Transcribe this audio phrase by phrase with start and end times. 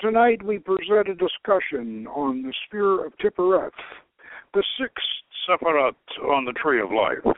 [0.00, 3.72] Tonight we present a discussion on the sphere of Tiphereth,
[4.54, 5.04] the sixth
[5.48, 7.36] Sephirah on the Tree of Life.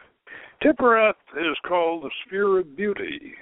[0.63, 3.33] Tiphereth is called the sphere of beauty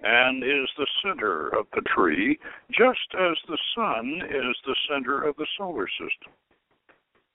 [0.00, 2.38] and is the center of the tree,
[2.70, 6.32] just as the sun is the center of the solar system.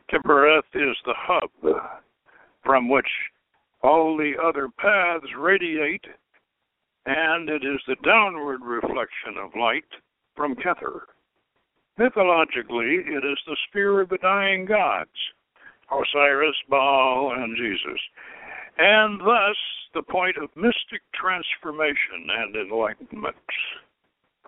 [0.09, 1.52] Tiphereth is the hub
[2.64, 3.09] from which
[3.84, 6.06] all the other paths radiate,
[7.06, 9.84] and it is the downward reflection of light
[10.36, 11.02] from Kether.
[11.98, 15.09] Mythologically, it is the sphere of the dying gods,
[15.92, 18.00] Osiris, Baal, and Jesus,
[18.78, 19.58] and thus
[19.94, 23.36] the point of mystic transformation and enlightenment.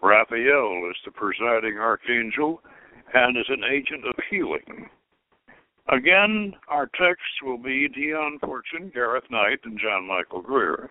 [0.02, 2.62] Raphael is the presiding archangel
[3.14, 4.90] and is an agent of healing.
[5.90, 10.90] Again, our texts will be Dion Fortune, Gareth Knight, and John Michael Greer.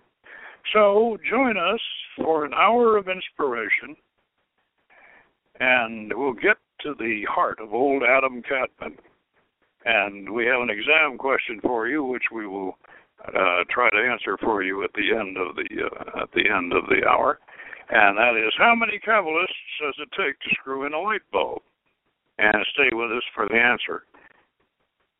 [0.73, 1.81] So join us
[2.17, 3.95] for an hour of inspiration,
[5.59, 8.97] and we'll get to the heart of old Adam Kadmon.
[9.85, 12.77] And we have an exam question for you, which we will
[13.27, 16.73] uh, try to answer for you at the end of the uh, at the end
[16.73, 17.39] of the hour.
[17.89, 19.45] And that is, how many Kabbalists
[19.79, 21.61] does it take to screw in a light bulb?
[22.39, 24.03] And stay with us for the answer.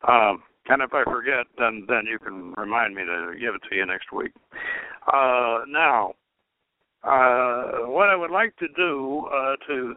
[0.06, 3.76] Um, and if I forget, then then you can remind me to give it to
[3.76, 4.32] you next week.
[5.06, 6.14] Uh, now,
[7.04, 9.94] uh, what I would like to do uh, to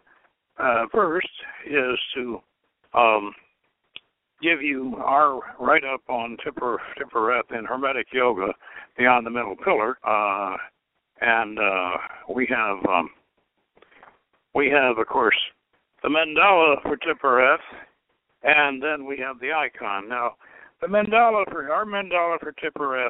[0.59, 1.27] uh, first
[1.65, 2.39] is to
[2.93, 3.33] um,
[4.41, 8.53] give you our write up on Tipper Tiphereth in Hermetic Yoga
[8.97, 10.57] Beyond the Middle Pillar, uh,
[11.21, 11.97] and uh,
[12.33, 13.09] we have um,
[14.55, 15.37] we have of course
[16.03, 17.57] the mandala for Tiphereth
[18.43, 20.07] and then we have the icon.
[20.07, 20.35] Now,
[20.81, 23.09] the mandala for our mandala for Tiphereth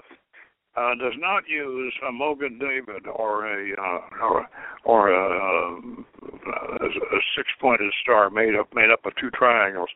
[0.76, 4.48] uh, does not use a Mogen David or a uh, or,
[4.86, 5.82] or a,
[6.50, 9.90] a, a six-pointed star made up made up of two triangles.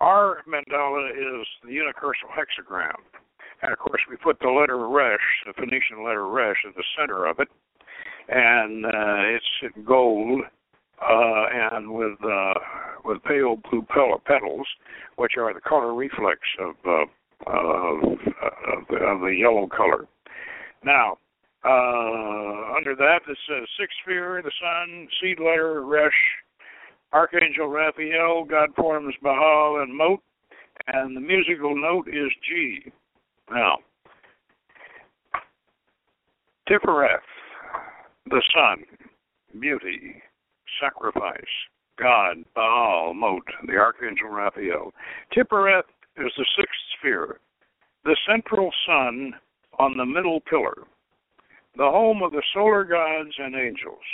[0.00, 3.00] Our mandala is the universal hexagram,
[3.62, 7.26] and of course we put the letter Resh, the Phoenician letter Resh, at the center
[7.26, 7.48] of it,
[8.28, 10.42] and uh, it's in gold
[11.00, 12.54] uh, and with uh,
[13.04, 13.86] with pale blue
[14.26, 14.66] petals,
[15.16, 17.04] which are the color reflex of uh,
[17.46, 20.06] of, of, the, of the yellow color.
[20.84, 21.18] Now,
[21.66, 26.12] uh, under that it says six sphere, the sun, seed letter, Resh,
[27.12, 30.20] Archangel Raphael, God forms Baal and Mot,
[30.86, 32.92] and the musical note is G.
[33.50, 33.78] Now,
[36.68, 37.20] Tiphereth,
[38.30, 38.84] the sun,
[39.60, 40.22] beauty,
[40.80, 41.42] sacrifice,
[41.98, 44.92] God, Baal, Mot, the Archangel Raphael.
[45.32, 47.40] Tiphereth is the sixth sphere,
[48.04, 49.32] the central sun
[49.78, 50.86] on the middle pillar,
[51.76, 54.04] the home of the solar gods and angels.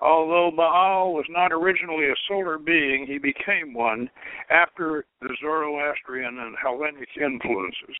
[0.00, 4.10] Although Baal was not originally a solar being, he became one
[4.50, 7.96] after the Zoroastrian and Hellenic influences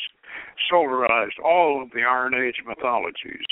[0.71, 3.47] solarized all of the Iron Age mythologies.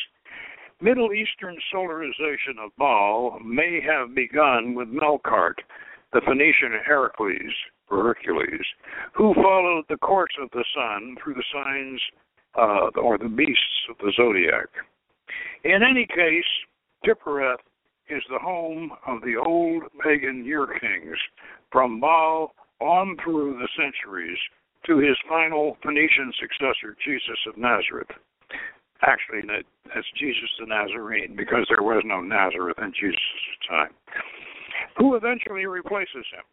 [0.81, 5.61] Middle Eastern solarization of Baal may have begun with Melkart,
[6.13, 7.55] the Phoenician Heracles,
[7.89, 8.67] or Hercules,
[9.13, 12.01] who followed the course of the sun through the signs
[12.57, 14.69] uh, or the beasts of the zodiac.
[15.65, 16.45] In any case,
[17.05, 17.61] Tiphereth
[18.09, 21.17] is the home of the old pagan year kings,
[21.71, 24.39] from Baal on through the centuries
[24.87, 28.11] to his final Phoenician successor, Jesus of Nazareth.
[29.03, 33.19] Actually, that's Jesus the Nazarene, because there was no Nazareth in Jesus'
[33.69, 33.93] time.
[34.99, 36.45] Who eventually replaces him?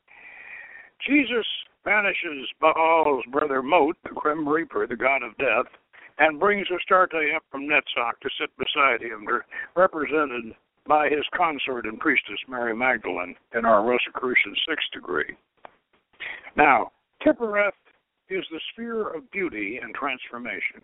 [1.06, 1.45] Jesus
[1.83, 5.71] banishes Baal's brother Mot, the Grim Reaper, the god of death,
[6.19, 9.28] and brings Astarte up from Netzach to sit beside him,
[9.75, 10.56] represented
[10.88, 15.36] by his consort and priestess Mary Magdalene in our Rosicrucian sixth degree.
[16.56, 16.92] Now,
[17.22, 17.74] Tiphereth
[18.30, 20.81] is the sphere of beauty and transformation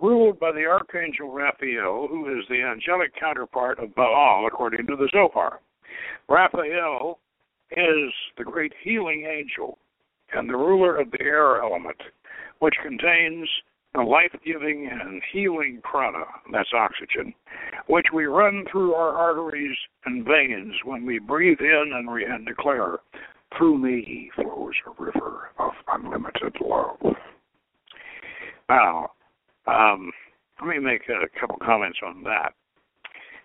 [0.00, 5.08] ruled by the archangel Raphael, who is the angelic counterpart of Baal, according to the
[5.12, 5.60] Zohar.
[6.28, 7.18] Raphael
[7.72, 9.78] is the great healing angel
[10.32, 12.00] and the ruler of the air element,
[12.60, 13.48] which contains
[13.94, 17.34] the life giving and healing prana, that's oxygen,
[17.88, 19.76] which we run through our arteries
[20.06, 22.98] and veins when we breathe in and, re- and declare,
[23.56, 27.16] Through me flows a river of unlimited love.
[28.68, 29.10] Now,
[29.66, 30.12] um,
[30.60, 32.52] let me make a couple comments on that.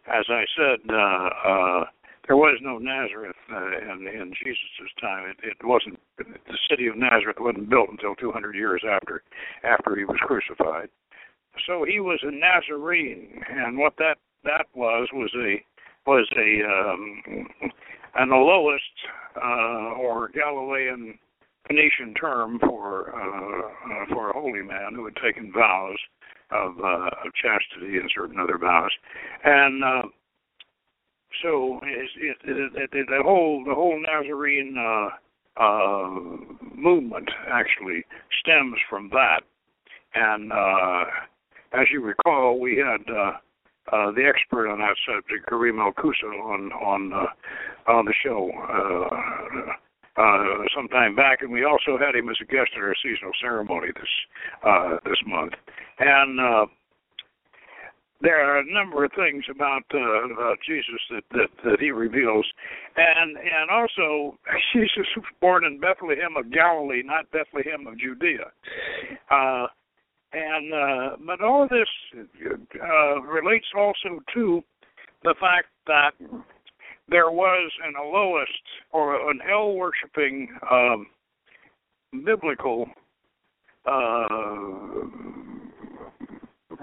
[0.07, 1.85] As I said, uh, uh,
[2.27, 5.29] there was no Nazareth uh, in, in Jesus' time.
[5.29, 9.23] It, it wasn't the city of Nazareth wasn't built until 200 years after
[9.63, 10.89] after he was crucified.
[11.67, 15.63] so he was a Nazarene, and what that that was was a
[16.07, 17.47] was a um,
[18.15, 18.83] an Elohist
[19.35, 21.17] uh, or Galilean
[21.67, 25.97] Phoenician term for uh, uh, for a holy man who had taken vows
[26.51, 28.91] of, uh, of chastity and certain other vows,
[29.43, 30.03] and uh,
[31.41, 36.09] so it, it, it, it, the whole the whole Nazarene uh, uh,
[36.75, 38.05] movement actually
[38.41, 39.41] stems from that,
[40.13, 41.05] and uh,
[41.73, 43.31] as you recall, we had uh,
[43.91, 50.21] uh, the expert on that subject, Karim Koussa, on on uh, on the show uh,
[50.21, 53.33] uh, some time back, and we also had him as a guest at our seasonal
[53.41, 54.09] ceremony this
[54.65, 55.53] uh, this month.
[55.99, 56.65] And uh,
[58.25, 62.45] there are a number of things about uh, about Jesus that, that that he reveals,
[62.97, 64.37] and and also
[64.73, 68.51] Jesus was born in Bethlehem of Galilee, not Bethlehem of Judea.
[69.29, 69.67] Uh,
[70.33, 71.87] and uh, but all this
[72.81, 74.61] uh, relates also to
[75.23, 76.11] the fact that
[77.07, 81.05] there was an Elohist or an El worshiping um,
[82.25, 82.87] biblical
[83.85, 84.25] uh,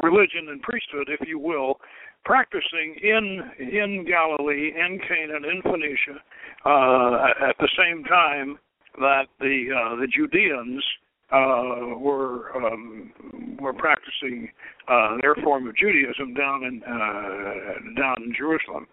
[0.02, 1.80] religion and priesthood, if you will,
[2.24, 6.22] practicing in in Galilee, in Canaan, in Phoenicia,
[6.64, 8.58] uh, at the same time
[8.98, 10.84] that the uh, the Judeans
[11.32, 13.12] uh, were um,
[13.60, 14.50] were practicing
[14.88, 18.86] uh, their form of Judaism down in uh, down in Jerusalem.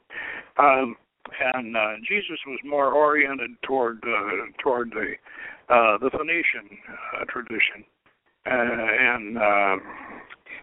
[0.57, 0.95] Um,
[1.53, 5.13] and uh, Jesus was more oriented toward uh, toward the
[5.73, 7.85] uh, the Phoenician uh, tradition,
[8.47, 9.75] uh, and uh,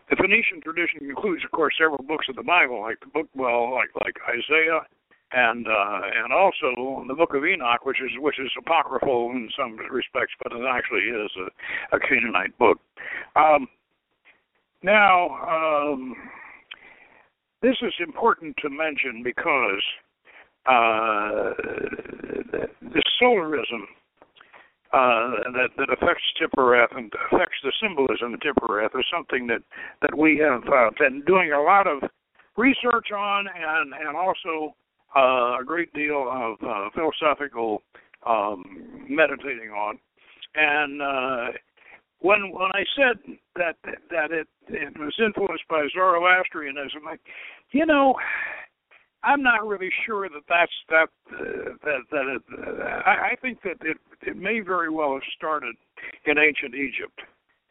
[0.08, 3.74] the Phoenician tradition includes, of course, several books of the Bible, like the book, well,
[3.74, 4.80] like like Isaiah,
[5.32, 9.76] and uh, and also the Book of Enoch, which is which is apocryphal in some
[9.90, 12.78] respects, but it actually is a, a Canaanite book.
[13.34, 13.66] Um,
[14.82, 16.14] now, um,
[17.62, 19.82] this is important to mention because
[20.66, 21.54] uh,
[22.82, 23.86] the solarism
[24.96, 29.60] uh, that that affects Tiphereth and affects the symbolism of Tiphereth is something that
[30.00, 32.08] that we have uh, been doing a lot of
[32.56, 34.74] research on and and also
[35.14, 37.82] uh, a great deal of uh, philosophical
[38.26, 39.98] um, meditating on,
[40.54, 41.46] and uh,
[42.20, 43.76] when when I said that
[44.10, 47.16] that it it was influenced by Zoroastrianism, I,
[47.72, 48.14] you know,
[49.22, 53.62] I'm not really sure that that's that uh, that that it, uh, I, I think
[53.62, 55.74] that it it may very well have started
[56.26, 57.20] in ancient Egypt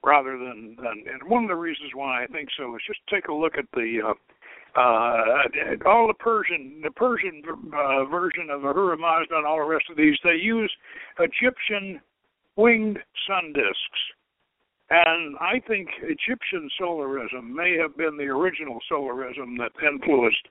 [0.03, 3.27] rather than than and one of the reasons why I think so is just take
[3.27, 4.13] a look at the uh,
[4.75, 5.43] uh,
[5.85, 7.41] all the Persian, the Persian
[7.73, 10.71] uh, version of Ahura Mazda and all the rest of these, they use
[11.19, 12.01] Egyptian
[12.57, 14.01] winged sun discs.
[14.89, 20.47] And I think Egyptian solarism may have been the original solarism that influenced,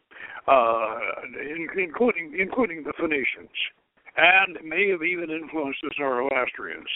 [0.48, 0.98] uh,
[1.40, 3.54] in, including including the Phoenicians,
[4.16, 6.88] and may have even influenced the Zoroastrians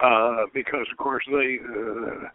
[0.00, 2.28] uh, because of course they uh,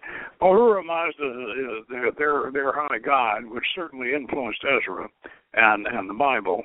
[0.45, 5.07] Ahura Mazda uh, their their their high god, which certainly influenced Ezra
[5.53, 6.61] and and the Bible,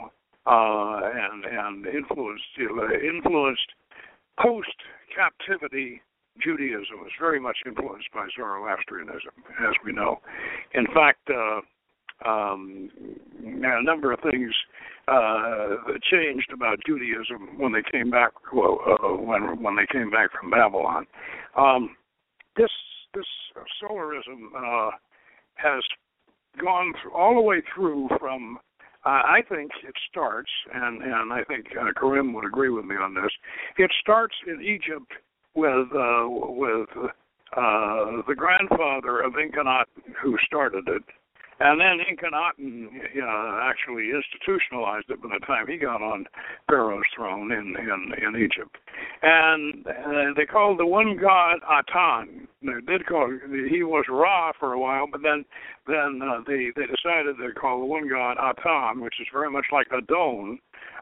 [0.46, 3.72] uh, and and influenced uh, influenced
[4.40, 4.76] post
[5.14, 6.00] captivity
[6.42, 10.20] Judaism was very much influenced by Zoroastrianism, as we know.
[10.74, 11.28] In fact.
[11.30, 11.60] Uh,
[12.24, 12.88] um,
[13.44, 14.52] a number of things
[15.08, 15.68] uh,
[16.10, 20.50] changed about Judaism when they came back well, uh, when when they came back from
[20.50, 21.06] Babylon.
[21.56, 21.96] Um,
[22.56, 22.70] this
[23.14, 23.26] this
[23.82, 24.90] solarism uh,
[25.54, 25.82] has
[26.60, 28.58] gone through, all the way through from.
[29.04, 32.96] Uh, I think it starts, and and I think uh, Karim would agree with me
[32.96, 33.30] on this.
[33.78, 35.12] It starts in Egypt
[35.56, 36.88] with uh, with
[37.56, 39.86] uh, the grandfather of Akhenaten
[40.22, 41.02] who started it,
[41.58, 46.26] and then Akhenaten uh, actually institutionalized it by the time he got on
[46.68, 48.76] Pharaoh's throne in in, in Egypt.
[49.22, 52.46] And uh, they called the one god Atan.
[52.62, 53.30] They did call
[53.70, 55.44] he was Ra for a while, but then
[55.86, 59.66] then uh, they they decided to call the one god Atan, which is very much
[59.72, 60.58] like Adon,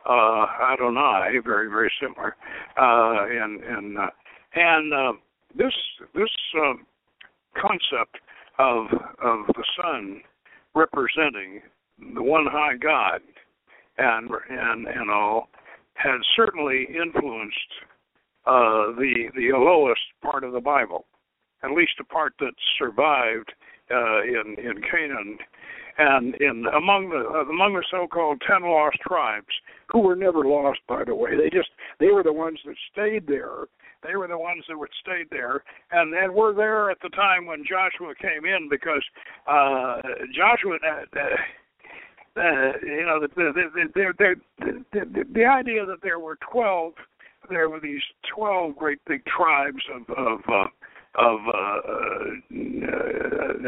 [0.09, 2.37] uh, Adonai, very very similar.
[2.79, 4.11] Uh, and and uh,
[4.55, 5.13] and uh,
[5.57, 5.73] this
[6.15, 6.75] this uh,
[7.61, 8.19] concept
[8.59, 8.87] of
[9.23, 10.21] of the sun
[10.75, 11.63] representing
[12.15, 13.21] the one high God
[13.99, 15.49] and and and all
[15.95, 17.73] had certainly influenced
[18.47, 21.07] uh, the the Elohist part of the Bible,
[21.63, 23.53] at least the part that survived
[23.91, 25.39] uh, in in Canaan,
[25.99, 29.47] and in among the uh, among the so-called ten lost tribes,
[29.91, 31.37] who were never lost, by the way.
[31.37, 31.71] They just
[32.01, 33.67] they were the ones that stayed there
[34.07, 37.47] They were the ones that would stayed there, and and were there at the time
[37.47, 39.03] when Joshua came in because
[39.47, 40.01] uh,
[40.35, 40.79] Joshua.
[40.87, 41.19] Uh,
[42.37, 44.35] uh, you know, the the, the, the,
[44.93, 46.93] the, the, the idea that there were twelve,
[47.49, 48.03] there were these
[48.35, 50.67] twelve great big tribes of of uh,
[51.17, 52.31] of uh, uh,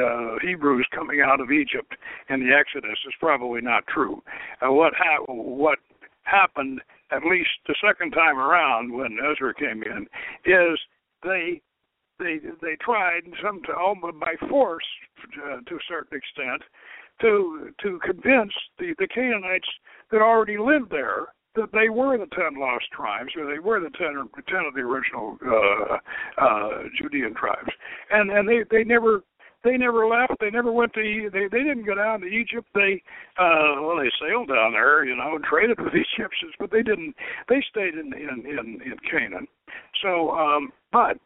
[0.02, 1.94] uh, Hebrews coming out of Egypt
[2.28, 4.22] in the Exodus is probably not true.
[4.60, 5.78] Uh, what ha- what
[6.24, 10.06] happened at least the second time around when Ezra came in
[10.44, 10.78] is
[11.22, 11.60] they
[12.18, 14.84] they they tried some to, almost by force
[15.44, 16.62] uh, to a certain extent
[17.20, 19.68] to to convince the the Canaanites
[20.10, 23.90] that already lived there that they were the ten lost tribes, or they were the
[23.90, 25.96] ten ten of the original uh,
[26.42, 27.70] uh, Judean tribes,
[28.10, 29.22] and and they they never
[29.66, 30.34] they never left.
[30.40, 31.02] They never went to.
[31.32, 32.68] They they didn't go down to Egypt.
[32.74, 33.02] They
[33.36, 36.82] uh well they sailed down there, you know, and traded with the Egyptians, but they
[36.82, 37.14] didn't.
[37.48, 39.48] They stayed in in in, in Canaan.
[40.02, 41.18] So, um, but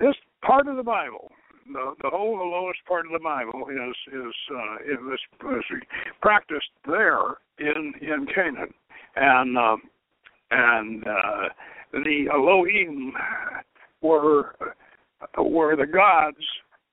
[0.00, 1.30] this part of the Bible,
[1.72, 5.20] the the whole the Elohist part of the Bible is is uh, is,
[5.62, 5.80] is
[6.20, 8.74] practiced there in in Canaan,
[9.14, 9.76] and uh,
[10.50, 11.48] and uh,
[11.92, 13.12] the Elohim
[14.02, 14.56] were
[15.36, 16.44] were the gods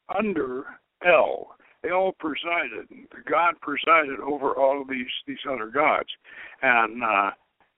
[0.09, 0.63] under
[1.05, 1.55] El.
[1.93, 2.87] All presided.
[3.29, 6.09] God presided over all of these these other gods,
[6.63, 7.29] and uh,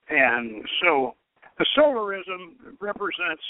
[0.10, 1.14] and so
[1.58, 3.44] the solarism represents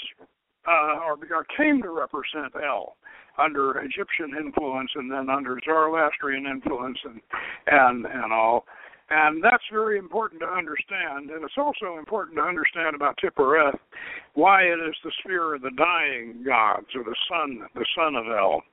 [0.67, 2.95] uh, or, or came to represent El
[3.37, 7.21] under Egyptian influence and then under Zoroastrian influence and
[7.67, 8.65] and and all.
[9.09, 11.29] And that's very important to understand.
[11.29, 13.79] And it's also important to understand about Tiphereth,
[14.33, 18.25] why it is the sphere of the dying gods, or the son, the son of
[18.27, 18.63] El,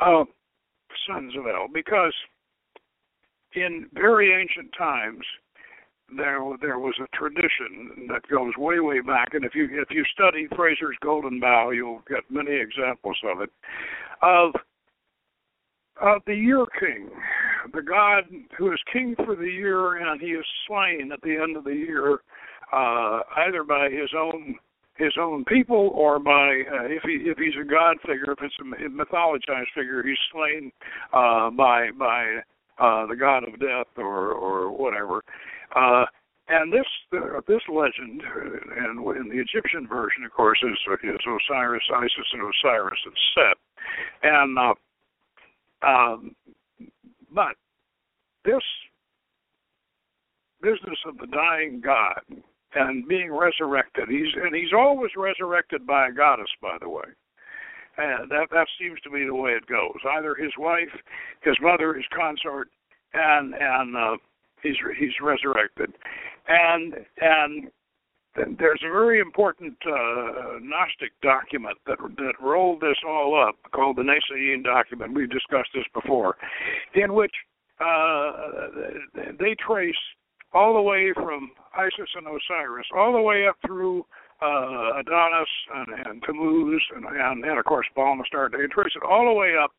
[0.00, 0.24] uh,
[1.06, 2.14] sons of El, because
[3.54, 5.24] in very ancient times
[6.16, 10.04] there there was a tradition that goes way way back, and if you if you
[10.12, 13.50] study Frazer's Golden Bough, you'll get many examples of it,
[14.20, 14.52] of
[16.02, 17.08] of the year king,
[17.72, 18.24] the god
[18.58, 21.74] who is king for the year, and he is slain at the end of the
[21.74, 22.18] year,
[22.72, 24.56] uh, either by his own
[24.96, 28.54] his own people or by uh, if he if he's a god figure, if it's
[28.60, 30.70] a mythologized figure, he's slain
[31.12, 32.40] uh, by by
[32.78, 35.22] uh, the god of death or or whatever.
[35.74, 36.04] Uh,
[36.48, 41.20] and this uh, this legend, uh, and in the Egyptian version, of course, is is
[41.26, 43.56] Osiris, Isis, and Osiris and Set,
[44.22, 44.74] and uh,
[45.86, 46.34] um,
[47.34, 47.56] but
[48.44, 48.62] this
[50.62, 52.22] business of the dying god
[52.74, 57.04] and being resurrected, he's and he's always resurrected by a goddess, by the way.
[57.98, 59.98] And that that seems to be the way it goes.
[60.16, 60.88] Either his wife,
[61.42, 62.68] his mother, his consort,
[63.12, 64.16] and and uh,
[64.62, 65.92] he's he's resurrected,
[66.48, 67.70] and and
[68.34, 74.02] there's a very important uh, Gnostic document that that rolled this all up called the
[74.02, 75.14] Naassene document.
[75.14, 76.36] We've discussed this before,
[76.94, 77.32] in which
[77.80, 78.32] uh,
[79.38, 79.94] they trace
[80.54, 84.04] all the way from Isis and Osiris, all the way up through
[84.40, 88.52] uh, Adonis and, and Tammuz, and, and, and of course Astarte.
[88.52, 89.72] They trace it all the way up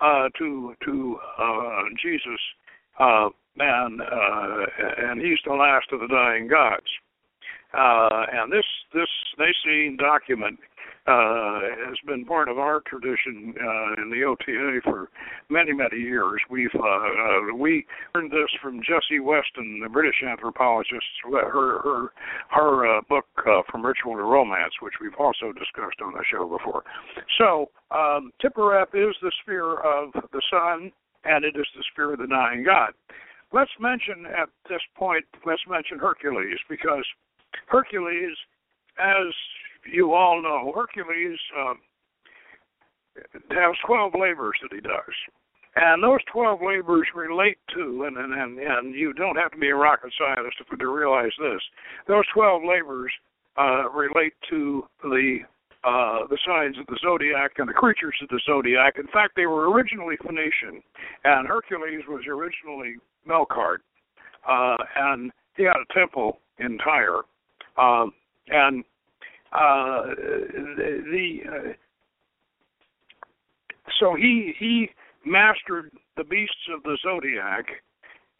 [0.00, 2.40] uh, to to uh, Jesus,
[2.98, 3.28] uh,
[3.58, 4.00] and
[4.98, 6.86] and he's the last of the dying gods.
[7.72, 9.08] Uh, and this this
[9.38, 10.58] Naassene document
[11.06, 15.08] uh, has been part of our tradition uh, in the OTA for
[15.48, 16.40] many many years.
[16.50, 22.12] We've uh, uh, we learned this from Jessie Weston, the British anthropologist, her her
[22.50, 23.26] her uh, book
[23.70, 26.82] from ritual to romance, which we've also discussed on the show before.
[27.38, 30.92] So um, Tiphereth is the sphere of the sun,
[31.24, 32.92] and it is the sphere of the dying god.
[33.52, 37.04] Let's mention at this point, let's mention Hercules because
[37.66, 38.36] Hercules,
[38.98, 39.34] as
[39.90, 41.74] you all know, Hercules uh,
[43.50, 45.14] has 12 labors that he does.
[45.76, 49.68] And those 12 labors relate to, and, and, and, and you don't have to be
[49.68, 51.60] a rocket scientist to, to realize this,
[52.08, 53.12] those 12 labors
[53.56, 55.38] uh, relate to the
[55.82, 58.98] uh, the signs of the zodiac and the creatures of the zodiac.
[58.98, 60.82] In fact, they were originally Phoenician,
[61.24, 63.78] and Hercules was originally Melkart,
[64.46, 67.22] uh, and he had a temple in Tyre.
[67.80, 68.12] Um,
[68.48, 68.84] and
[69.52, 71.72] uh, the, uh,
[73.98, 74.88] so he he
[75.24, 77.66] mastered the beasts of the zodiac,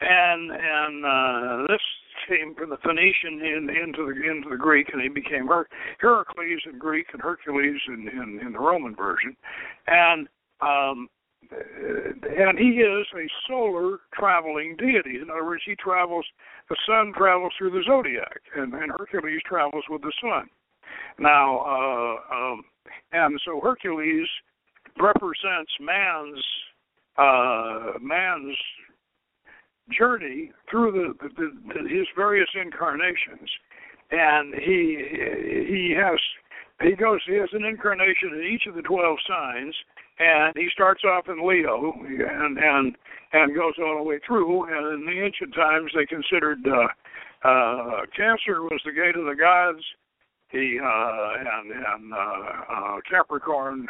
[0.00, 1.80] and and uh, this
[2.28, 5.68] came from the Phoenician in, into the into the Greek, and he became Her-
[5.98, 9.36] Heracles in Greek and Hercules in, in, in the Roman version,
[9.86, 10.28] and
[10.60, 11.08] um,
[11.50, 15.20] and he is a solar traveling deity.
[15.20, 16.24] In other words, he travels.
[16.68, 20.48] The sun travels through the zodiac, and, and Hercules travels with the sun.
[21.18, 22.64] Now, uh, um,
[23.12, 24.28] and so Hercules
[25.00, 26.44] represents man's
[27.18, 28.56] uh, man's
[29.98, 33.50] journey through the, the, the, his various incarnations,
[34.10, 36.18] and he he has
[36.82, 39.74] he goes he has an incarnation in each of the twelve signs,
[40.20, 42.96] and he starts off in Leo and and
[43.32, 44.64] and goes all the way through.
[44.64, 49.34] And in the ancient times, they considered uh, uh, Cancer was the gate of the
[49.34, 49.82] gods.
[50.50, 53.88] He uh, and and uh, uh, Capricorn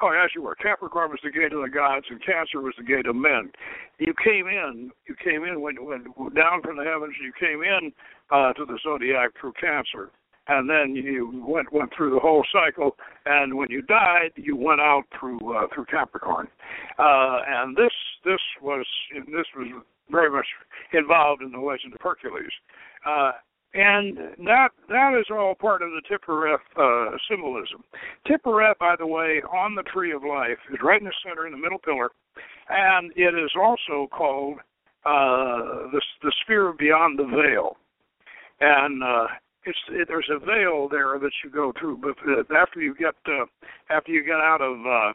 [0.00, 0.54] Oh, as you were.
[0.54, 3.50] Capricorn was the gate of the gods, and Cancer was the gate of men.
[3.98, 4.90] You came in.
[5.08, 6.04] You came in when, when
[6.34, 7.14] down from the heavens.
[7.20, 7.92] You came in
[8.30, 10.10] uh, to the zodiac through Cancer,
[10.48, 12.96] and then you went went through the whole cycle.
[13.26, 16.48] And when you died, you went out through uh, through Capricorn.
[16.98, 17.92] Uh, and this
[18.24, 19.68] this was this was
[20.10, 20.46] very much
[20.92, 22.52] involved in the legend of Hercules.
[23.06, 23.32] Uh,
[23.74, 27.84] and that that is all part of the Tiphereth uh, symbolism.
[28.26, 31.52] Tiphereth, by the way, on the tree of life is right in the center, in
[31.52, 32.08] the middle pillar,
[32.70, 34.58] and it is also called
[35.04, 37.76] uh, the the sphere beyond the veil.
[38.60, 39.26] And uh,
[39.68, 43.14] it's it, there's a veil there that you go through, but uh, after you get
[43.26, 43.46] uh,
[43.90, 45.12] after you get out of uh,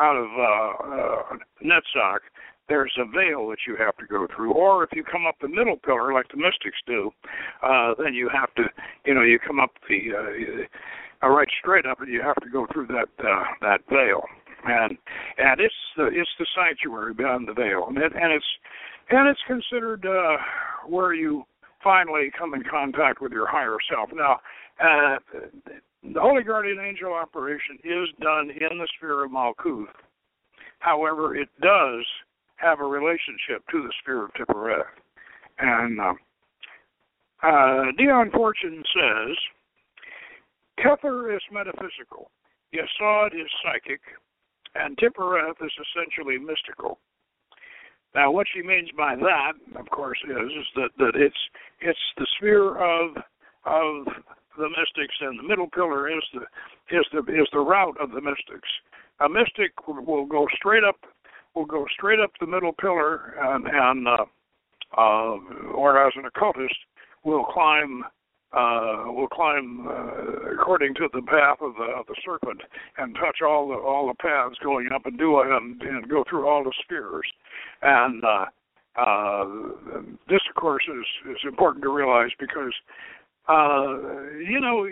[0.00, 2.20] out of uh, uh, Netzach,
[2.68, 4.52] there's a veil that you have to go through.
[4.52, 7.10] Or if you come up the middle pillar like the mystics do,
[7.62, 8.64] uh, then you have to,
[9.04, 12.50] you know, you come up the uh, uh, right straight up, and you have to
[12.50, 14.22] go through that uh, that veil.
[14.64, 14.96] And
[15.38, 18.46] and it's the it's the sanctuary beyond the veil, and it, and it's
[19.10, 20.36] and it's considered uh,
[20.86, 21.44] where you
[21.82, 24.10] finally come in contact with your higher self.
[24.12, 24.40] Now,
[24.80, 25.18] uh,
[26.02, 29.86] the Holy Guardian Angel operation is done in the sphere of Malkuth.
[30.80, 32.04] However, it does
[32.56, 34.84] have a relationship to the sphere of Tiphereth.
[35.58, 36.14] And uh,
[37.42, 39.36] uh, Dion Fortune says,
[40.78, 42.30] Kether is metaphysical,
[42.72, 44.00] Yesod is psychic,
[44.74, 46.98] and Tiphereth is essentially mystical.
[48.14, 51.36] Now, what she means by that, of course, is, is that, that it's
[51.80, 53.16] it's the sphere of
[53.64, 54.06] of
[54.56, 56.40] the mystics, and the middle pillar is the
[56.96, 58.68] is the is the route of the mystics.
[59.20, 60.96] A mystic will, go straight up
[61.54, 64.24] will go straight up the middle pillar, and, and uh,
[64.96, 65.36] uh,
[65.74, 66.76] whereas an occultist
[67.24, 68.04] will climb
[68.52, 72.62] uh, will climb uh, according to the path of the, of the serpent
[72.96, 76.48] and touch all the all the paths going up and do and, and go through
[76.48, 77.26] all the spheres.
[77.82, 78.46] And uh,
[78.96, 79.44] uh,
[80.28, 82.72] this, of course, is is important to realize because
[83.48, 84.86] uh, you know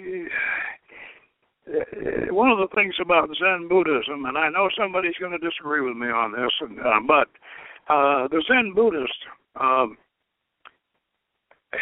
[1.69, 5.81] uh, one of the things about Zen Buddhism, and I know somebody's going to disagree
[5.81, 7.29] with me on this, and, uh, but
[7.89, 9.19] uh, the Zen Buddhist,
[9.61, 9.97] um,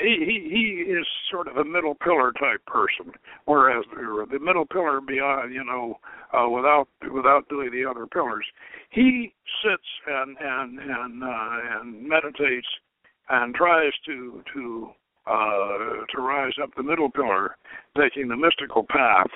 [0.00, 3.12] he he is sort of a middle pillar type person,
[3.46, 5.98] whereas the, the middle pillar beyond, you know,
[6.33, 8.46] uh, without without doing the other pillars,
[8.90, 12.66] he sits and and and uh, and meditates
[13.28, 14.88] and tries to to
[15.26, 15.78] uh,
[16.14, 17.57] to rise up the middle pillar,
[17.96, 19.30] taking the mystical path.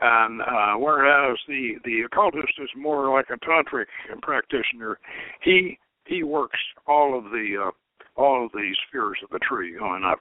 [0.00, 3.86] And uh, whereas the the occultist is more like a tantric
[4.22, 4.98] practitioner,
[5.42, 7.70] he he works all of the uh,
[8.16, 10.20] all of the spheres of the tree going up,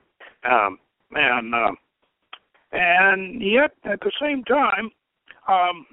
[0.49, 0.79] um,
[1.12, 1.71] and uh,
[2.71, 4.89] and yet at the same time,
[5.47, 5.86] um,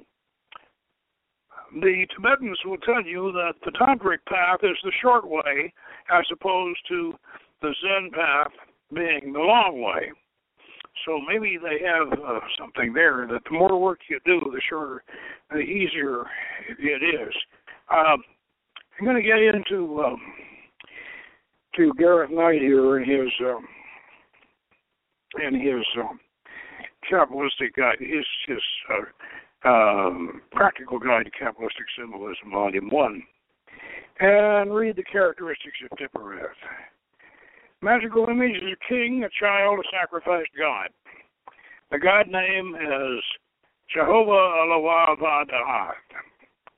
[1.75, 5.73] the Tibetans will tell you that the tantric path is the short way,
[6.13, 7.15] as opposed to
[7.63, 8.53] the Zen path
[8.93, 10.11] being the long way.
[11.07, 15.03] So maybe they have uh, something there that the more work you do, the shorter,
[15.51, 16.25] the easier
[16.79, 17.35] it is.
[17.91, 18.23] Um,
[18.99, 20.21] I'm going to get into um,
[21.77, 23.67] to Gareth Knight here in his um,
[25.39, 26.21] his um,
[27.11, 28.63] Kabbalistic guide, his his
[29.65, 33.23] uh, um, practical guide to Kabbalistic symbolism, volume one,
[34.19, 36.51] and read the characteristics of Tiphereth.
[37.83, 40.89] Magical image is a king, a child, a sacrificed god.
[41.91, 43.23] The god name is
[43.95, 45.17] Jehovah Elohim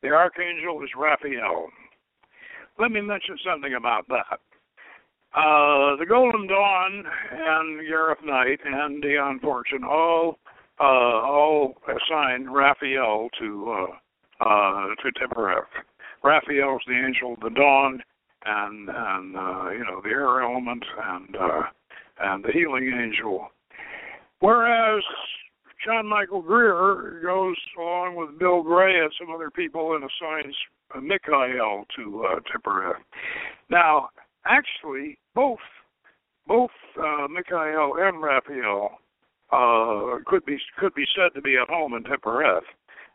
[0.02, 1.68] The archangel is Raphael.
[2.78, 4.38] Let me mention something about that.
[5.34, 10.38] Uh, the Golden Dawn and Gareth Knight and Dion Fortune all
[10.78, 15.64] uh, all assign Raphael to uh, uh, to Tiphereth.
[16.22, 18.02] Raphael's the angel of the dawn
[18.44, 21.62] and and uh, you know the air element and uh,
[22.20, 23.48] and the healing angel.
[24.40, 25.02] Whereas
[25.84, 30.54] John Michael Greer goes along with Bill Gray and some other people and assigns
[31.00, 33.00] Michael to uh, Tiphereth.
[33.70, 34.10] Now,
[34.46, 35.58] actually, both
[36.46, 38.98] both uh, Michael and Raphael
[39.52, 42.62] uh, could be could be said to be at home in Tiphereth.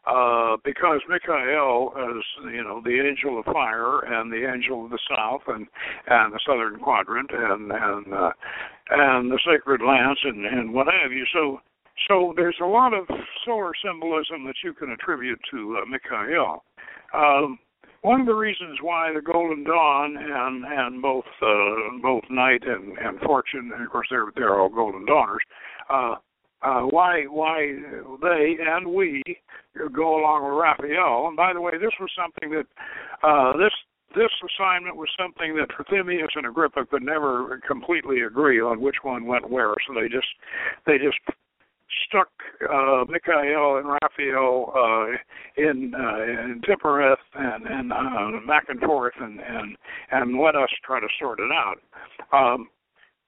[0.06, 5.00] Uh, because Michael is, you know, the angel of fire and the angel of the
[5.10, 5.68] south and
[6.08, 8.32] and the southern quadrant and and uh,
[8.90, 11.26] and the sacred lance and and what have you.
[11.34, 11.60] So
[12.08, 13.06] so there's a lot of
[13.46, 16.64] solar symbolism that you can attribute to uh, Michael.
[17.14, 17.60] Um,
[18.08, 22.98] one of the reasons why the Golden Dawn and and both uh, both Knight and
[22.98, 25.44] and Fortune, and of course they're they're all Golden Dawners.
[25.90, 26.16] Uh,
[26.62, 27.68] uh, why why
[28.22, 29.22] they and we
[29.94, 31.28] go along with Raphael.
[31.28, 32.68] And by the way, this was something that
[33.28, 33.74] uh, this
[34.16, 39.26] this assignment was something that Trithemius and Agrippa could never completely agree on which one
[39.26, 39.74] went where.
[39.86, 40.28] So they just
[40.86, 41.20] they just
[42.08, 42.30] stuck
[42.70, 49.14] uh, Michael and Raphael uh, in uh, in Tiphereth and and uh, back and forth
[49.20, 49.78] and and
[50.12, 51.78] and let us try to sort it out.
[52.32, 52.70] Um,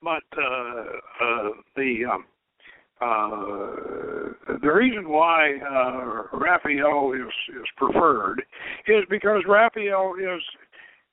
[0.02, 0.84] but uh,
[1.22, 2.26] uh, the um,
[3.02, 8.44] uh, the reason why uh, Raphael is is preferred
[8.88, 10.42] is because Raphael is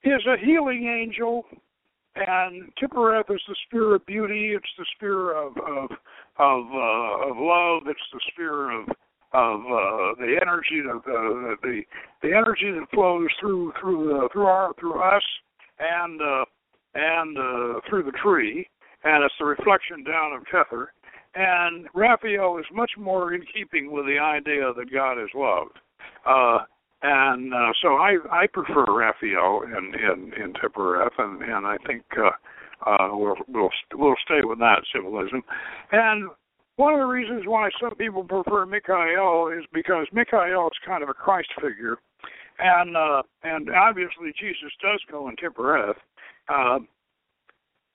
[0.03, 1.45] is a healing angel,
[2.17, 4.53] and Tiphereth is the sphere of beauty.
[4.55, 5.91] It's the sphere of of
[6.39, 7.83] of, uh, of love.
[7.87, 8.89] It's the sphere of
[9.33, 11.83] of uh, the energy of the, the
[12.23, 15.23] the energy that flows through through the, through our through us
[15.81, 16.45] and uh,
[16.95, 18.67] and uh, through the tree,
[19.05, 20.87] and it's the reflection down of Kether
[21.37, 25.79] and Raphael is much more in keeping with the idea that God is loved.
[26.25, 26.59] Uh,
[27.03, 32.05] and uh, so I I prefer Raphael in in, in Tiphereth, and and I think
[32.19, 32.31] uh,
[32.85, 35.43] uh, we'll we'll we'll stay with that symbolism.
[35.93, 36.29] And
[36.77, 41.09] one of the reasons why some people prefer Michael is because Michael is kind of
[41.09, 41.97] a Christ figure,
[42.59, 45.97] and uh, and obviously Jesus does go in Tiphereth.
[46.49, 46.79] Uh,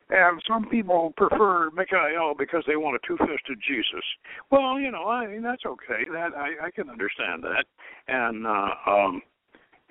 [0.09, 4.03] and some people prefer Michael because they want a two-fisted Jesus.
[4.51, 6.03] Well, you know, I mean that's okay.
[6.11, 7.63] That I, I can understand that.
[8.09, 9.21] And uh, um,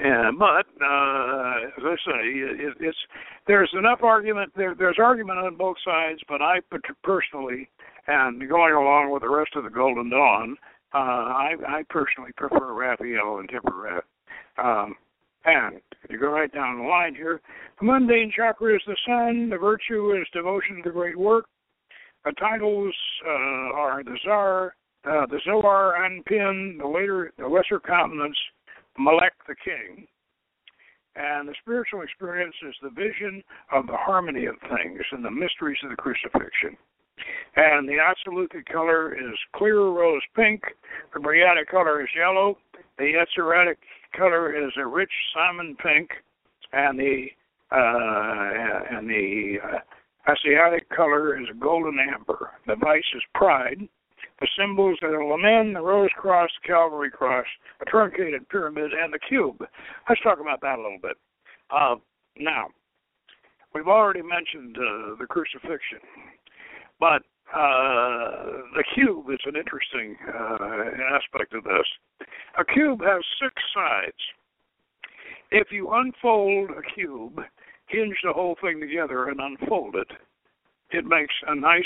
[0.01, 2.99] and but uh, as I say, it, it's
[3.47, 4.53] there's enough argument.
[4.57, 6.21] There, there's argument on both sides.
[6.29, 6.61] But I
[7.03, 7.69] personally,
[8.07, 10.57] and going along with the rest of the Golden Dawn,
[10.95, 14.03] uh, I, I personally prefer Raphael and Tiphereth.
[14.59, 14.95] Um,
[15.45, 17.41] and you go right down the line here.
[17.79, 19.49] The mundane chakra is the sun.
[19.51, 21.47] The virtue is devotion to the great work.
[22.25, 22.95] The titles
[23.27, 28.37] uh, are the Tsar, uh, the Zohar Anpin, the later, the lesser countenance,
[28.99, 30.07] Malek the king.
[31.17, 35.79] And the spiritual experience is the vision of the harmony of things and the mysteries
[35.83, 36.77] of the crucifixion.
[37.57, 40.63] And the absolute color is clear rose pink.
[41.13, 42.57] The Briatic color is yellow.
[42.97, 43.77] The Yetziratic
[44.17, 46.11] color is a rich salmon pink,
[46.73, 47.27] and the
[47.73, 49.79] uh, and the uh,
[50.29, 52.51] Assiatic color is golden amber.
[52.67, 53.89] The vice is pride.
[54.41, 57.47] The symbols that are the lamen, the rose cross, the Calvary cross,
[57.81, 59.63] a truncated pyramid, and the cube.
[60.09, 61.17] Let's talk about that a little bit.
[61.71, 61.97] Uh,
[62.39, 62.69] now,
[63.75, 66.01] we've already mentioned uh, the crucifixion,
[66.99, 67.23] but
[67.55, 72.27] uh, the cube is an interesting uh, aspect of this.
[72.59, 74.17] A cube has six sides.
[75.51, 77.41] If you unfold a cube,
[77.89, 80.11] hinge the whole thing together, and unfold it,
[80.91, 81.83] it makes a nice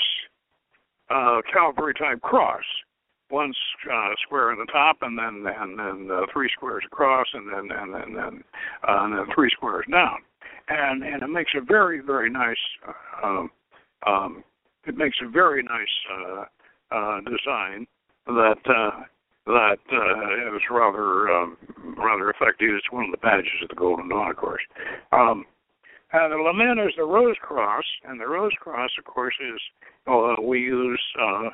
[1.15, 2.65] uh, Calvary type cross.
[3.31, 3.53] One
[3.91, 7.77] uh, square in the top, and then and then uh, three squares across, and then
[7.77, 8.45] and then and,
[8.87, 10.19] uh, and then three squares down,
[10.69, 13.51] and and it makes a very very nice uh, um,
[14.07, 14.45] um,
[14.87, 16.45] it makes a very nice uh,
[16.95, 17.87] uh, design
[18.27, 19.01] that uh,
[19.47, 21.57] that uh, is rather um,
[21.97, 22.71] rather effective.
[22.77, 24.63] It's one of the badges of the Golden Dawn, of course.
[25.13, 25.45] Um,
[26.13, 29.61] and the lamen is the rose cross, and the rose cross, of course, is
[30.07, 31.49] uh, we use uh,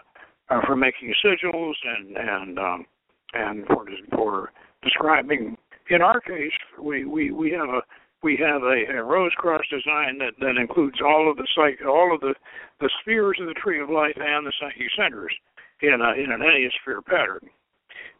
[0.50, 2.86] uh, for making sigils and and um,
[3.34, 5.56] and for for describing.
[5.90, 7.80] In our case, we we we have a
[8.22, 12.14] we have a, a rose cross design that, that includes all of the site, all
[12.14, 12.34] of the,
[12.80, 15.32] the spheres of the tree of life and the psychic centers
[15.80, 17.48] in a, in an enneasphere pattern.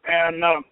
[0.08, 0.62] And uh,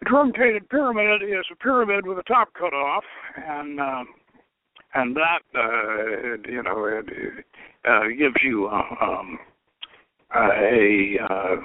[0.00, 3.04] the truncated pyramid is a pyramid with a top cut off,
[3.36, 4.04] and uh,
[4.96, 7.44] and that uh, you know it,
[7.84, 9.38] uh, gives you uh, um,
[10.34, 11.56] a uh,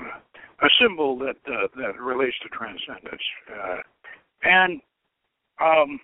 [0.64, 3.22] a symbol that uh, that relates to transcendence.
[4.44, 4.82] And
[5.62, 6.00] um,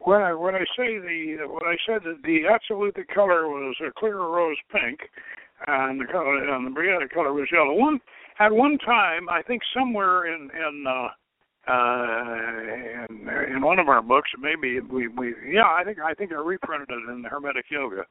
[0.00, 3.90] when I when I say the when I said that the absolute color was a
[3.98, 5.00] clear rose pink,
[5.66, 7.74] and the color and the Briatic color was yellow.
[7.74, 8.00] One
[8.38, 11.08] at one time, I think somewhere in in uh,
[11.68, 16.32] uh, in, in one of our books, maybe we, we, yeah, I think I think
[16.32, 18.04] I reprinted it in Hermetic Yoga.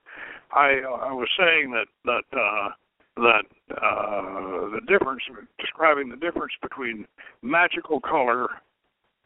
[0.52, 2.70] I I was saying that that uh,
[3.18, 3.44] that
[3.76, 5.24] uh, the difference,
[5.60, 7.06] describing the difference between
[7.42, 8.48] magical color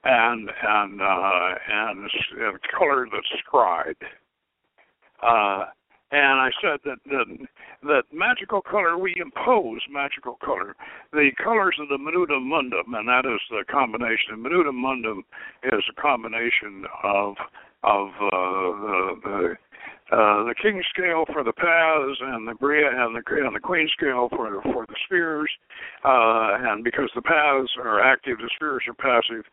[0.03, 2.09] and and uh, and,
[2.39, 3.95] and color that's scried.
[5.21, 5.65] Uh,
[6.11, 7.47] and I said that, that
[7.83, 10.75] that magical color we impose magical color.
[11.11, 14.41] The colors of the minutum mundum, and that is the combination.
[14.41, 15.23] The Minutum mundum
[15.63, 17.35] is a combination of
[17.83, 19.55] of uh, the, the
[20.11, 23.89] uh, the king scale for the paths and the bria and the and the queen
[23.91, 25.49] scale for for the spheres,
[26.03, 29.45] uh, and because the paths are active, the spheres are passive,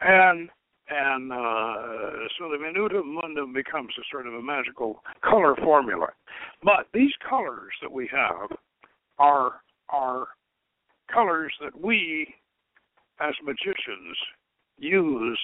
[0.00, 0.48] and
[0.88, 6.08] and uh, so the minutum mundum becomes a sort of a magical color formula.
[6.62, 8.56] But these colors that we have
[9.18, 10.26] are are
[11.12, 12.34] colors that we
[13.20, 14.16] as magicians
[14.78, 15.38] use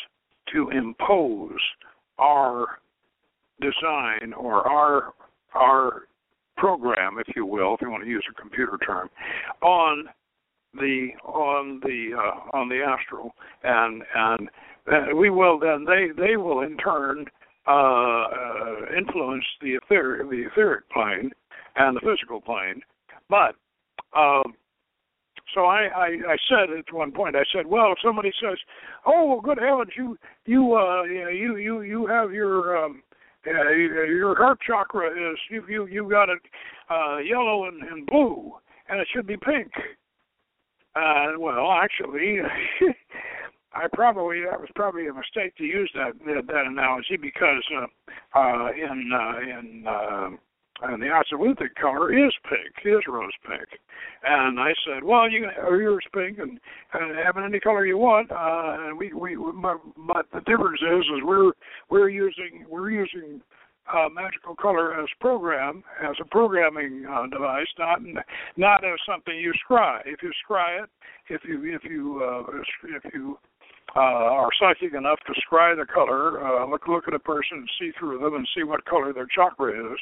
[0.53, 1.59] to impose
[2.19, 2.79] our
[3.61, 5.15] design or our
[5.55, 6.03] our
[6.57, 9.09] program, if you will, if you want to use a computer term,
[9.63, 10.05] on
[10.75, 14.49] the on the uh, on the astral, and and
[14.91, 17.27] uh, we will then they they will in turn
[17.67, 21.31] uh, uh, influence the etheric the etheric plane
[21.77, 22.81] and the physical plane,
[23.29, 23.55] but.
[24.15, 24.55] Um,
[25.55, 28.59] so I, I, I said at one point, I said, well, if somebody says,
[29.05, 30.17] "Oh, well, good heavens, you
[30.47, 33.03] you uh you you you have your um,
[33.47, 36.41] uh, your heart chakra is you you you got it
[36.91, 38.53] uh, yellow and, and blue,
[38.89, 39.73] and it should be pink."
[40.95, 42.39] Uh, well, actually,
[43.75, 48.69] I probably that was probably a mistake to use that that, analogy because uh, uh,
[48.73, 50.31] in uh, in uh,
[50.83, 53.69] and the Atziluthic color is pink, is rose pink.
[54.25, 56.59] And I said, well, you have yours pink and,
[56.93, 58.31] and any color you want.
[58.33, 61.53] Uh, and we we but, but the difference is is we're
[61.89, 63.41] we're using we're using
[63.93, 68.01] uh, magical color as program as a programming uh, device, not
[68.57, 70.01] not as something you scry.
[70.05, 70.91] If you scry it,
[71.29, 72.53] if you if you uh,
[72.97, 73.39] if you
[73.95, 77.71] uh, are psychic enough to scry the color, uh, look look at a person and
[77.79, 79.99] see through them and see what color their chakra is,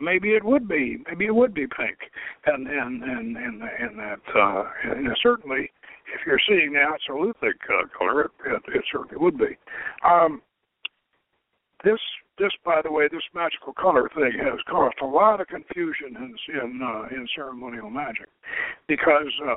[0.00, 1.98] maybe it would be maybe it would be pink,
[2.46, 5.70] and and and and, and that uh, and certainly
[6.14, 9.56] if you're seeing the Atziluthic uh, color, it, it, it certainly would be.
[10.08, 10.40] Um,
[11.84, 12.00] this
[12.38, 16.36] this by the way, this magical color thing has caused a lot of confusion in
[16.54, 18.28] in, uh, in ceremonial magic
[18.86, 19.32] because.
[19.46, 19.56] Uh,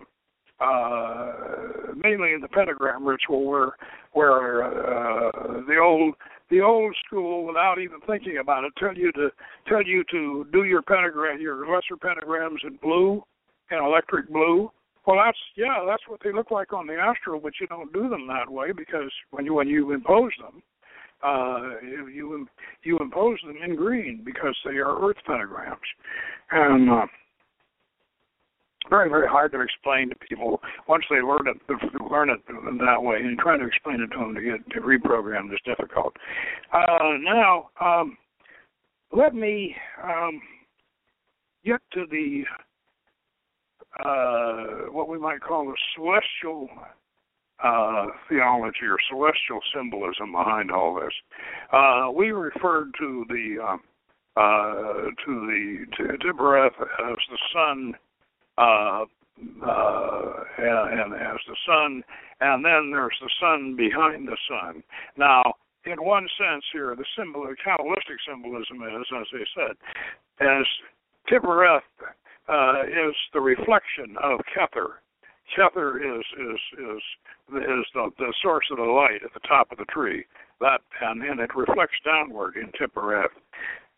[0.61, 3.71] uh, mainly in the pentagram ritual, where
[4.13, 5.31] where uh,
[5.67, 6.15] the old
[6.49, 9.29] the old school, without even thinking about it, tell you to
[9.67, 13.21] tell you to do your pentagram, your lesser pentagrams in blue,
[13.71, 14.71] in electric blue.
[15.05, 18.09] Well, that's yeah, that's what they look like on the astral, but you don't do
[18.09, 20.61] them that way because when you when you impose them,
[21.23, 22.47] uh, you
[22.83, 25.77] you impose them in green because they are Earth pentagrams,
[26.51, 27.05] and uh,
[28.89, 31.57] very very hard to explain to people once they learn it
[32.11, 35.51] learn it that way and trying to explain it to them to get to reprogram
[35.53, 36.15] is difficult
[36.73, 38.17] uh, now um,
[39.11, 40.41] let me um,
[41.65, 42.43] get to the
[44.05, 46.69] uh, what we might call the celestial
[47.63, 51.13] uh, theology or celestial symbolism behind all this.
[51.73, 53.81] Uh, we referred to the um,
[54.37, 57.93] uh, to the to Tiphereth as the sun
[58.59, 59.05] uh,
[59.65, 62.03] uh, and, and as the sun,
[62.41, 64.83] and then there's the sun behind the sun.
[65.17, 65.53] Now,
[65.85, 69.75] in one sense here, the symbol, the Kabbalistic symbolism is, as I said,
[70.45, 70.65] as
[71.29, 71.81] Tiphereth
[72.49, 74.99] uh, is the reflection of Kether.
[75.57, 77.01] Kether is is is
[77.55, 80.25] is the, the source of the light at the top of the tree.
[80.61, 83.31] That and, and it reflects downward in Tiphereth.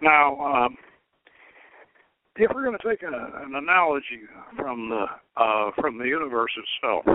[0.01, 0.77] Now, um,
[2.35, 4.23] if we're going to take a, an analogy
[4.55, 5.05] from the
[5.41, 7.05] uh, from the universe itself,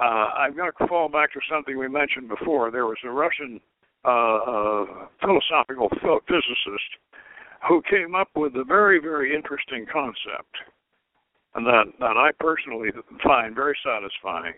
[0.00, 2.70] uh, I've got to fall back to something we mentioned before.
[2.70, 3.60] There was a Russian
[4.04, 4.84] uh, uh,
[5.20, 5.88] philosophical
[6.26, 6.90] physicist
[7.68, 10.54] who came up with a very very interesting concept,
[11.54, 12.90] and that that I personally
[13.22, 14.54] find very satisfying.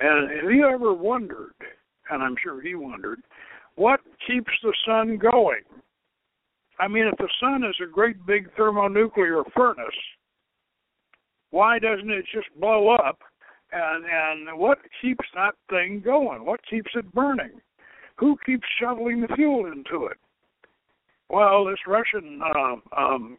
[0.00, 1.54] And have you ever wondered,
[2.10, 3.20] and I'm sure he wondered,
[3.76, 5.62] what keeps the sun going?
[6.80, 9.86] I mean, if the sun is a great big thermonuclear furnace,
[11.50, 13.18] why doesn't it just blow up?
[13.72, 16.44] And and what keeps that thing going?
[16.44, 17.60] What keeps it burning?
[18.16, 20.16] Who keeps shoveling the fuel into it?
[21.28, 23.38] Well, this Russian um, um,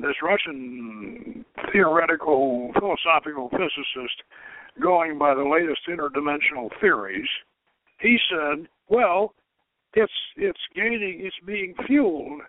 [0.00, 4.22] this Russian theoretical philosophical physicist
[4.80, 7.28] going by the latest interdimensional theories,
[8.00, 9.34] he said, well,
[9.94, 12.42] it's it's gaining it's being fueled.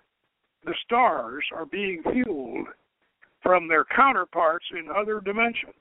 [0.66, 2.68] The stars are being fueled
[3.44, 5.74] from their counterparts in other dimensions.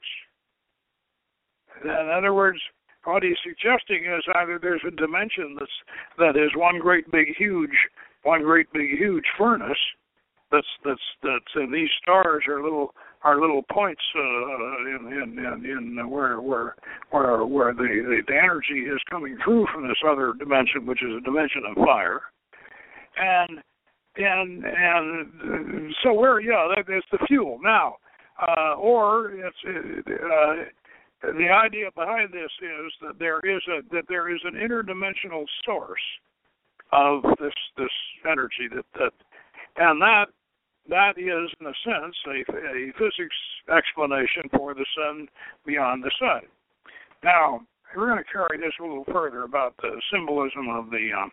[1.82, 2.58] In other words,
[3.04, 5.70] what he's suggesting is either there's a dimension that's
[6.18, 7.76] that is one great big huge
[8.22, 9.78] one great big huge furnace
[10.50, 15.98] that's that's that's and these stars are little are little points uh, in, in in
[15.98, 16.76] in where where
[17.10, 21.20] where where the the energy is coming through from this other dimension, which is a
[21.22, 22.20] dimension of fire,
[23.16, 23.62] and
[24.16, 27.58] and and so where yeah that is the fuel.
[27.62, 27.96] Now,
[28.40, 34.34] uh, or it's uh, the idea behind this is that there is a that there
[34.34, 36.02] is an interdimensional source
[36.92, 37.88] of this this
[38.30, 39.12] energy that that
[39.76, 40.26] and that
[40.88, 43.36] that is in a sense a, a physics
[43.74, 45.28] explanation for the sun
[45.66, 46.42] beyond the sun.
[47.22, 47.60] Now
[47.96, 51.30] we're going to carry this a little further about the symbolism of the um,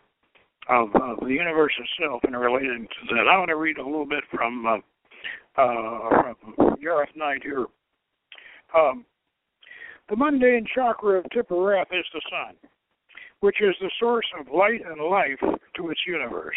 [0.69, 3.27] of, of the universe itself and relating to that.
[3.27, 6.33] I want to read a little bit from uh, uh,
[7.15, 7.65] Knight here.
[8.75, 9.05] Um,
[10.09, 12.55] the mundane chakra of Tiphereth is the sun,
[13.39, 15.39] which is the source of light and life
[15.75, 16.55] to its universe,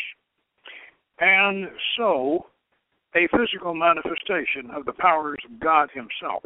[1.19, 2.47] and so
[3.15, 6.43] a physical manifestation of the powers of God Himself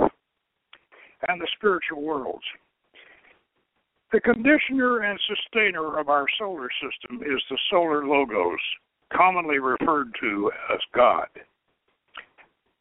[1.29, 2.45] and the spiritual worlds.
[4.13, 8.61] The conditioner and sustainer of our solar system is the solar logos,
[9.13, 11.29] commonly referred to as God.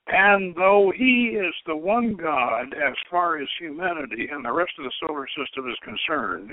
[0.10, 4.86] And though he is the one God as far as humanity and the rest of
[4.86, 6.52] the solar system is concerned,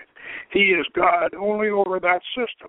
[0.50, 2.68] he is God only over that system.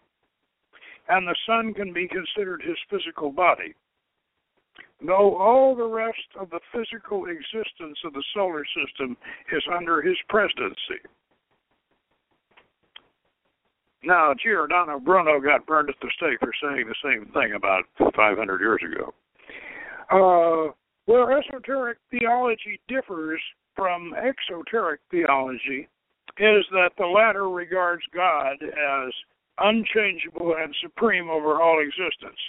[1.10, 3.74] And the sun can be considered his physical body.
[5.06, 9.18] Though all the rest of the physical existence of the solar system
[9.52, 11.02] is under his presidency.
[14.04, 18.62] Now, Giordano Bruno got burned at the stake for saying the same thing about 500
[18.62, 19.14] years ago.
[20.12, 20.72] Uh,
[21.06, 23.42] where esoteric theology differs
[23.76, 25.88] from exoteric theology
[26.38, 29.14] is that the latter regards God as
[29.60, 32.40] unchangeable and supreme over all existence.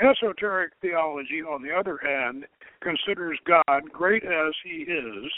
[0.00, 2.46] Esoteric theology, on the other hand,
[2.80, 5.30] considers God, great as he is,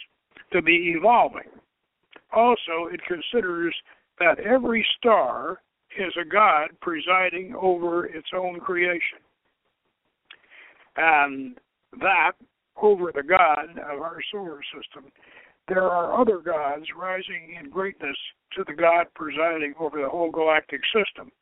[0.53, 1.51] to be evolving.
[2.33, 3.75] Also, it considers
[4.19, 5.61] that every star
[5.99, 9.19] is a God presiding over its own creation.
[10.97, 11.57] And
[12.01, 12.33] that
[12.81, 15.11] over the God of our solar system.
[15.69, 18.17] There are other gods rising in greatness
[18.57, 21.33] to the God presiding over the whole galactic system,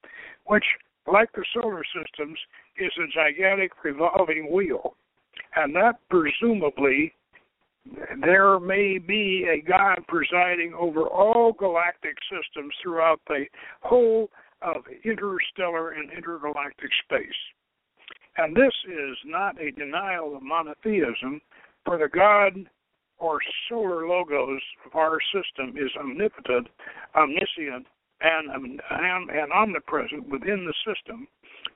[0.47, 0.65] which,
[1.07, 2.39] like the solar systems,
[2.79, 4.97] is a gigantic revolving wheel.
[5.57, 7.13] And that presumably
[8.23, 13.45] there may be a God presiding over all galactic systems throughout the
[13.83, 14.31] whole
[14.63, 17.29] of interstellar and intergalactic space.
[18.39, 21.41] And this is not a denial of monotheism,
[21.85, 22.69] for the God
[23.19, 26.69] or solar logos of our system is omnipotent,
[27.15, 27.87] omniscient,
[28.21, 31.27] and, and, and omnipresent within the system,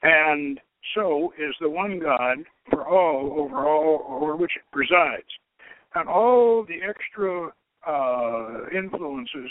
[0.03, 0.61] and
[0.95, 2.39] so is the one God
[2.71, 5.29] for all over all over which it presides.
[5.95, 7.49] And all the extra
[7.87, 9.51] uh, influences,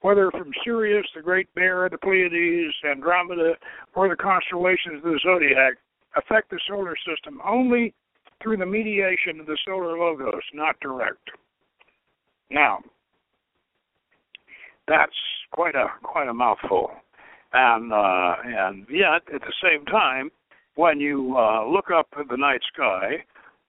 [0.00, 3.54] whether from Sirius, the Great Bear, the Pleiades, Andromeda,
[3.94, 5.74] or the constellations of the zodiac,
[6.16, 7.94] affect the solar system only
[8.42, 11.30] through the mediation of the solar logos, not direct.
[12.50, 12.78] Now,
[14.86, 15.12] that's
[15.52, 16.90] quite a quite a mouthful,
[17.52, 20.30] and uh, and yet at the same time,
[20.76, 23.24] when you uh, look up at the night sky,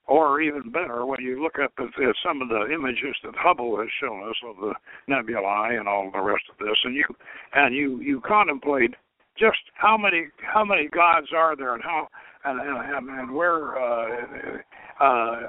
[0.08, 3.78] or even better, when you look up at, at some of the images that Hubble
[3.80, 4.74] has shown us of the
[5.08, 7.06] nebulae and all the rest of this, and you
[7.54, 8.96] and you you contemplate
[9.38, 12.08] just how many how many gods are there and how
[12.46, 14.58] and and, and where uh,
[15.00, 15.40] uh,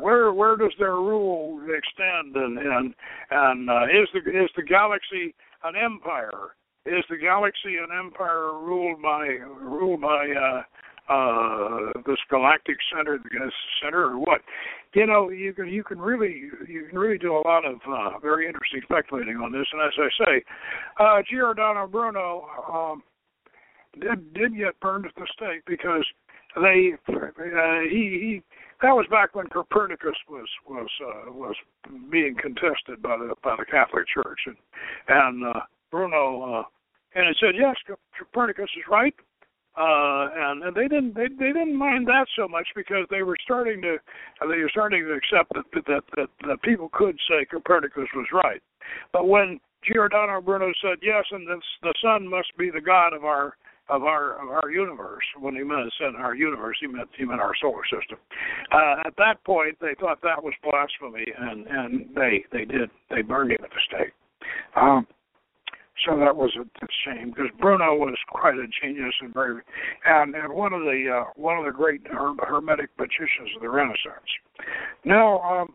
[0.00, 2.94] where where does their rule extend and and
[3.30, 5.34] and uh, is the is the galaxy
[5.64, 6.54] an empire?
[6.84, 9.26] Is the galaxy an empire ruled by
[9.60, 10.62] ruled by uh,
[11.12, 13.50] uh, this galactic center, the
[13.82, 14.40] center, or what?
[14.94, 18.18] You know, you can you can really you can really do a lot of uh,
[18.18, 19.66] very interesting speculating on this.
[19.72, 20.44] And as I say,
[20.98, 23.02] uh, Giordano Bruno um,
[24.00, 26.04] did did get burned at the stake because
[26.56, 28.42] they uh, he he
[28.82, 31.54] that was back when Copernicus was was uh, was
[32.10, 34.56] being contested by the by the Catholic Church and
[35.08, 36.62] and uh, Bruno uh,
[37.14, 37.76] and it said yes
[38.18, 39.14] Copernicus is right
[39.74, 43.36] uh, and, and they didn't they, they didn't mind that so much because they were
[43.42, 43.96] starting to
[44.40, 48.60] they were starting to accept that that that, that people could say Copernicus was right.
[49.12, 53.24] But when Giordano Bruno said yes, and the, the sun must be the god of
[53.24, 53.56] our
[53.88, 55.24] of our of our universe.
[55.38, 58.18] When he meant said our universe, he meant he meant our solar system.
[58.72, 63.22] Uh, at that point, they thought that was blasphemy, and and they they did they
[63.22, 64.12] burned him at the stake.
[64.76, 65.06] Um,
[66.06, 66.64] so that was a,
[67.04, 69.60] shame because Bruno was quite a genius and very
[70.06, 73.68] and and one of the uh, one of the great her, hermetic magicians of the
[73.68, 74.30] Renaissance.
[75.04, 75.40] Now.
[75.40, 75.74] Um,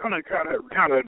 [0.01, 1.05] going to kind of kind of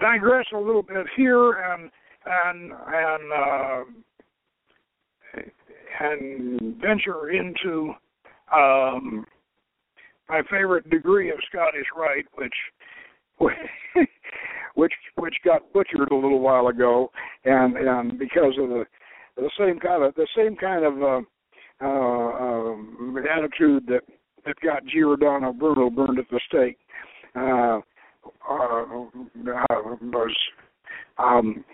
[0.00, 1.90] digress a little bit here and
[2.26, 3.84] and and uh,
[6.00, 7.92] and venture into
[8.54, 9.26] um,
[10.28, 12.54] my favorite degree of Scottish Rite, which
[14.74, 17.10] which which got butchered a little while ago,
[17.44, 18.84] and and because of the
[19.36, 21.20] the same kind of the same kind of uh,
[21.80, 24.02] uh, um, attitude that
[24.46, 26.78] that got Giordano Bruno burned at the stake.
[27.34, 27.80] Uh,
[28.48, 28.84] uh,
[30.02, 30.36] was
[31.18, 31.64] um,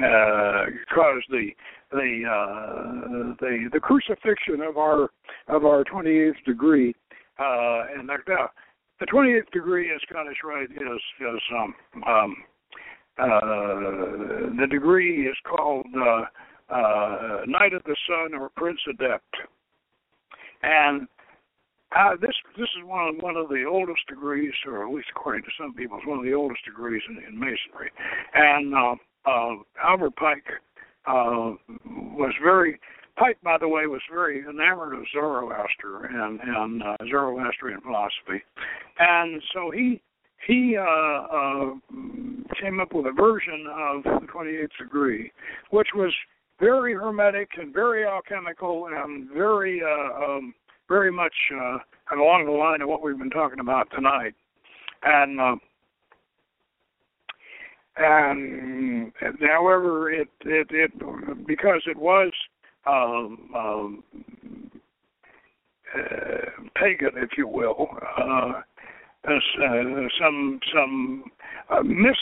[0.00, 0.64] uh,
[0.94, 1.50] caused the
[1.92, 5.10] the uh, the the crucifixion of our
[5.48, 6.94] of our 28th degree,
[7.38, 8.16] uh, and the,
[9.00, 11.74] the 28th degree in Scottish Rite is is um,
[12.06, 12.36] um,
[13.18, 13.40] uh,
[14.60, 16.24] the degree is called uh,
[16.74, 19.34] uh, Knight of the Sun or Prince Adept,
[20.62, 21.06] and
[21.96, 25.42] uh, this this is one of one of the oldest degrees, or at least according
[25.42, 27.90] to some people, it's one of the oldest degrees in, in masonry.
[28.34, 28.94] And uh,
[29.26, 30.44] uh, Albert Pike
[31.06, 31.54] uh,
[32.16, 32.80] was very
[33.16, 38.42] Pike, by the way, was very enamored of Zoroaster and and uh, Zoroastrian philosophy,
[38.98, 40.02] and so he
[40.46, 41.74] he uh, uh,
[42.60, 45.32] came up with a version of the 28th degree,
[45.70, 46.12] which was
[46.60, 50.54] very hermetic and very alchemical and very uh, um,
[50.94, 51.78] very much uh,
[52.16, 54.34] along the line of what we've been talking about tonight.
[55.02, 55.56] And uh,
[57.96, 60.92] and however, it it it
[61.48, 62.30] because it was
[62.86, 64.04] um, um,
[65.96, 68.60] uh, pagan, if you will, uh,
[69.28, 71.24] uh, some some
[71.70, 72.16] uh, mis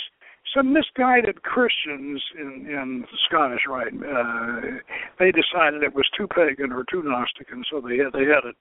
[0.54, 3.94] some misguided Christians in in Scottish Rite.
[3.94, 4.78] Uh,
[5.18, 8.44] they decided it was too pagan or too Gnostic, and so they had they had
[8.44, 8.56] it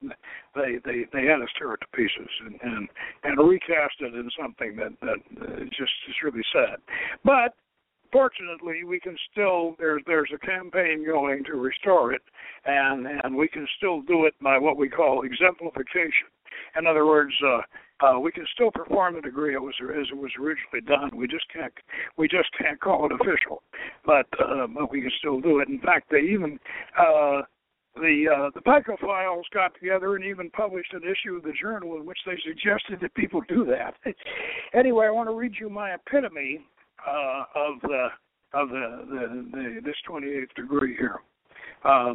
[0.54, 2.88] they they they had us tear it to pieces and and
[3.24, 6.78] and recast it in something that that uh, just is really sad.
[7.24, 7.54] But
[8.12, 12.22] fortunately, we can still there's there's a campaign going to restore it,
[12.64, 16.28] and and we can still do it by what we call exemplification.
[16.78, 17.60] In other words, uh,
[18.02, 21.10] uh, we can still perform the degree it was as it was originally done.
[21.16, 21.72] We just can't
[22.16, 23.62] we just can't call it official,
[24.04, 25.68] but uh, but we can still do it.
[25.68, 26.58] In fact, they even
[26.98, 27.42] uh,
[27.96, 32.06] the uh, the Picophiles got together and even published an issue of the journal in
[32.06, 33.94] which they suggested that people do that.
[34.74, 36.60] anyway, I want to read you my epitome
[37.06, 38.08] uh, of the
[38.54, 41.20] of the, the, the this 28th degree here.
[41.84, 42.14] Uh,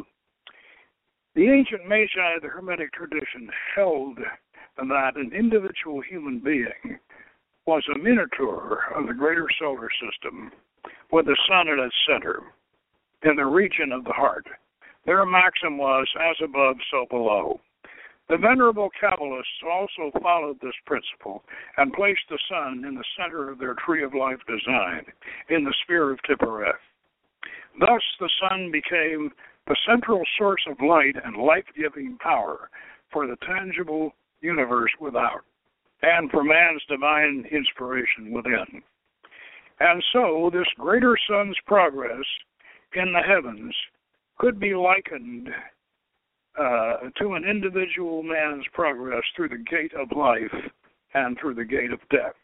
[1.34, 4.18] the ancient Magi of the Hermetic tradition held
[4.86, 6.98] that an individual human being
[7.66, 10.52] was a miniature of the greater solar system
[11.12, 12.40] with the sun at its center
[13.24, 14.46] in the region of the heart.
[15.04, 17.60] Their maxim was, as above, so below.
[18.28, 21.42] The venerable Kabbalists also followed this principle
[21.78, 25.06] and placed the sun in the center of their tree of life design,
[25.48, 26.76] in the sphere of Tiphereth.
[27.80, 29.32] Thus, the sun became
[29.66, 32.70] the central source of light and life giving power
[33.10, 35.44] for the tangible universe without,
[36.02, 38.82] and for man's divine inspiration within.
[39.80, 42.24] And so, this greater sun's progress
[42.94, 43.74] in the heavens
[44.38, 45.48] could be likened
[46.58, 50.70] uh, to an individual man's progress through the gate of life
[51.14, 52.34] and through the gate of death.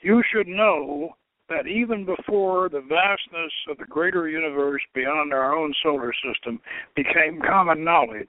[0.00, 1.16] You should know
[1.48, 6.60] that even before the vastness of the greater universe beyond our own solar system
[6.94, 8.28] became common knowledge,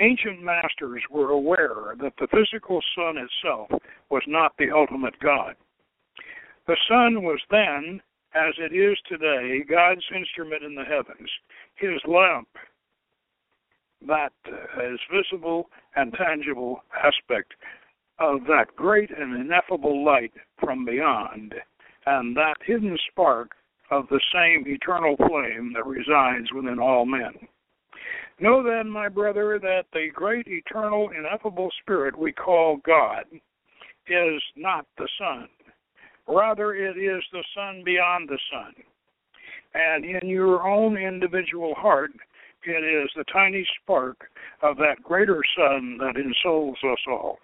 [0.00, 3.70] ancient masters were aware that the physical sun itself
[4.10, 5.54] was not the ultimate God.
[6.66, 8.00] The sun was then,
[8.34, 11.30] as it is today, God's instrument in the heavens,
[11.76, 12.48] his lamp,
[14.06, 14.32] that
[14.82, 17.54] is visible and tangible aspect
[18.18, 21.54] of that great and ineffable light from beyond,
[22.06, 23.52] and that hidden spark
[23.90, 27.34] of the same eternal flame that resides within all men.
[28.40, 33.24] Know then, my brother, that the great eternal ineffable spirit we call God
[34.08, 35.48] is not the sun.
[36.26, 38.74] Rather, it is the sun beyond the sun.
[39.74, 42.10] And in your own individual heart,
[42.66, 44.16] it is the tiny spark
[44.62, 47.38] of that greater sun that ensouls us all.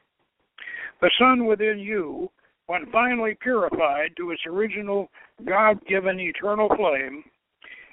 [1.00, 2.30] The sun within you,
[2.66, 5.10] when finally purified to its original
[5.46, 7.24] God given eternal flame,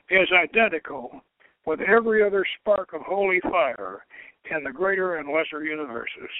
[0.09, 1.21] is identical
[1.67, 4.05] with every other spark of holy fire
[4.49, 6.31] in the greater and lesser universes.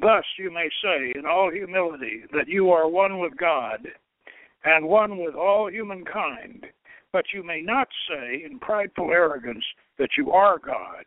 [0.00, 3.86] Thus, you may say in all humility that you are one with God
[4.64, 6.64] and one with all humankind,
[7.12, 9.64] but you may not say in prideful arrogance
[9.98, 11.04] that you are God,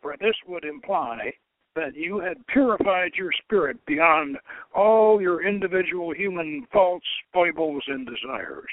[0.00, 1.32] for this would imply
[1.74, 4.38] that you had purified your spirit beyond
[4.74, 8.70] all your individual human faults, foibles, and desires.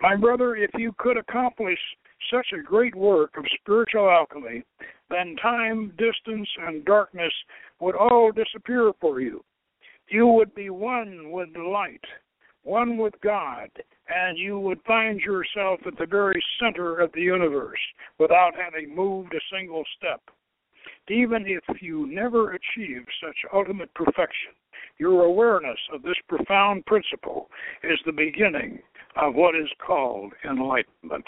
[0.00, 1.78] My brother, if you could accomplish
[2.30, 4.64] such a great work of spiritual alchemy,
[5.10, 7.32] then time, distance, and darkness
[7.80, 9.44] would all disappear for you.
[10.08, 12.04] You would be one with the light,
[12.62, 13.68] one with God,
[14.08, 17.80] and you would find yourself at the very center of the universe
[18.18, 20.20] without having moved a single step.
[21.08, 24.52] Even if you never achieve such ultimate perfection,
[24.98, 27.48] your awareness of this profound principle
[27.84, 28.80] is the beginning
[29.16, 31.24] of what is called enlightenment.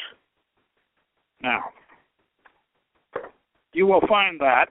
[1.43, 1.64] Now,
[3.72, 4.66] you will find that,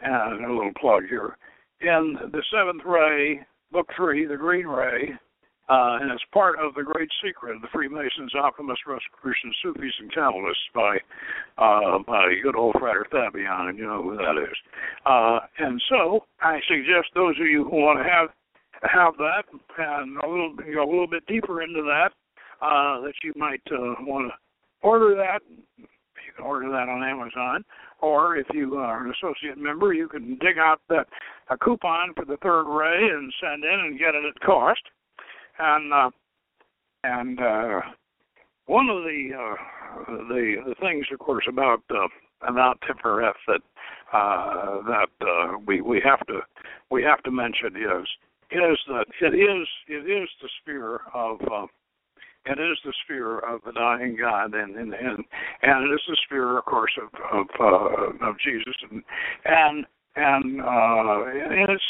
[0.00, 1.36] and a little plug here,
[1.80, 3.40] in the seventh ray,
[3.70, 5.10] book three, the green ray,
[5.68, 10.12] uh, and it's part of the great secret of the Freemasons, alchemists, Rosicrucians, Sufis, and
[10.12, 10.98] Kabbalists by
[11.56, 11.98] uh,
[12.42, 14.56] good old Frater Fabian, and you know who that is.
[15.06, 18.28] Uh, and so I suggest those of you who want to have
[18.82, 19.44] have that
[19.78, 22.10] and a little go a little bit deeper into that,
[22.60, 24.43] uh, that you might uh, want to
[24.84, 25.40] order that.
[25.78, 27.64] You can order that on Amazon,
[28.00, 31.06] or if you are an associate member, you can dig out that
[31.50, 34.82] a coupon for the third ray and send in and get it at cost.
[35.58, 36.10] And uh,
[37.04, 37.80] and uh,
[38.66, 42.08] one of the uh, the the things, of course, about uh,
[42.48, 43.60] about Tiphereth that
[44.12, 46.40] uh, that uh, we we have to
[46.90, 48.08] we have to mention is
[48.50, 51.66] is that it is it is the sphere of uh,
[52.46, 55.24] it is the sphere of the dying God, and and and,
[55.62, 59.02] and it is the sphere, of course, of of, uh, of Jesus, and
[59.44, 59.86] and
[60.16, 61.84] and uh, and it's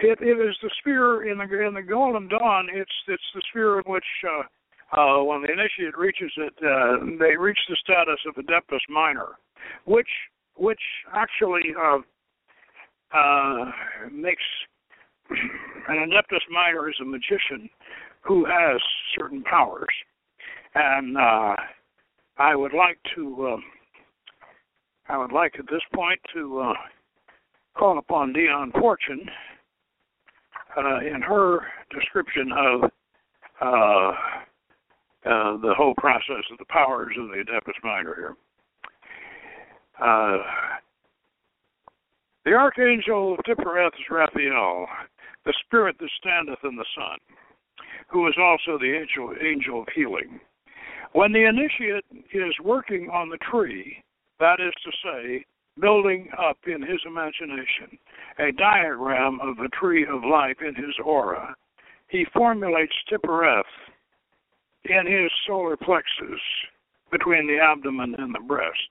[0.00, 2.68] it, it is the sphere in the in the Golden Dawn.
[2.72, 7.36] It's it's the sphere in which uh, uh, when the initiate reaches it, uh, they
[7.36, 9.38] reach the status of adeptus minor,
[9.86, 10.08] which
[10.56, 10.80] which
[11.14, 11.98] actually uh,
[13.16, 13.64] uh,
[14.12, 14.42] makes
[15.88, 17.70] an adeptus minor is a magician
[18.28, 18.78] who has
[19.18, 19.88] certain powers,
[20.74, 21.56] and uh,
[22.36, 23.56] I would like to uh,
[25.08, 26.74] I would like at this point to uh,
[27.76, 29.26] call upon Dion Fortune
[30.76, 31.60] uh, in her
[31.90, 32.90] description of
[33.62, 34.12] uh,
[35.24, 38.36] uh, the whole process of the powers of the Adeptus Minor here.
[42.44, 44.86] The archangel of Tiphereth is Raphael,
[45.44, 47.18] the spirit that standeth in the sun,
[48.08, 50.40] who is also the angel, angel of healing.
[51.12, 54.02] When the initiate is working on the tree,
[54.40, 55.44] that is to say,
[55.80, 57.98] building up in his imagination
[58.38, 61.54] a diagram of the tree of life in his aura,
[62.08, 63.64] he formulates Tiphereth
[64.84, 66.40] in his solar plexus
[67.10, 68.90] between the abdomen and the breast.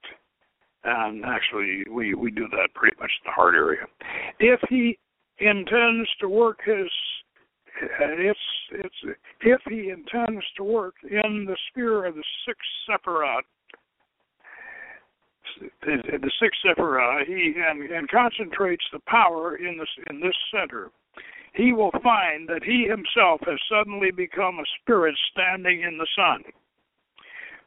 [0.83, 3.85] And actually, we, we do that pretty much in the heart area.
[4.39, 4.97] If he
[5.39, 6.89] intends to work his
[7.81, 8.39] it's
[8.71, 13.43] it's if he intends to work in the sphere of the sixth sephirot
[15.81, 20.91] the sixth sephirah, he and, and concentrates the power in this in this center,
[21.53, 26.43] he will find that he himself has suddenly become a spirit standing in the sun,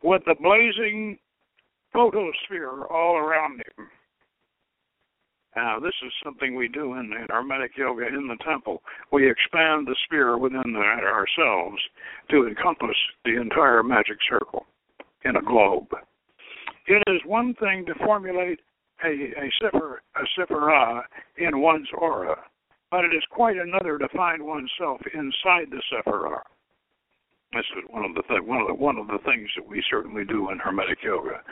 [0.02, 1.18] with the blazing
[1.92, 3.88] photosphere all around him.
[5.57, 8.82] Now, this is something we do in, in Hermetic Yoga in the temple.
[9.12, 11.78] We expand the sphere within the, ourselves
[12.30, 14.66] to encompass the entire magic circle
[15.24, 15.88] in a globe.
[16.86, 18.61] It is one thing to formulate
[19.05, 19.51] a, a
[20.18, 21.03] a
[21.38, 22.36] in one's aura,
[22.90, 26.42] but it is quite another to find oneself inside the sephirah.
[27.53, 29.82] This is one of the th- one of the one of the things that we
[29.90, 31.42] certainly do in Hermetic Yoga.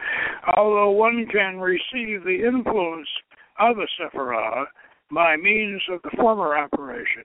[0.57, 3.09] Although one can receive the influence
[3.59, 4.67] of a sephirah
[5.11, 7.25] by means of the former operation,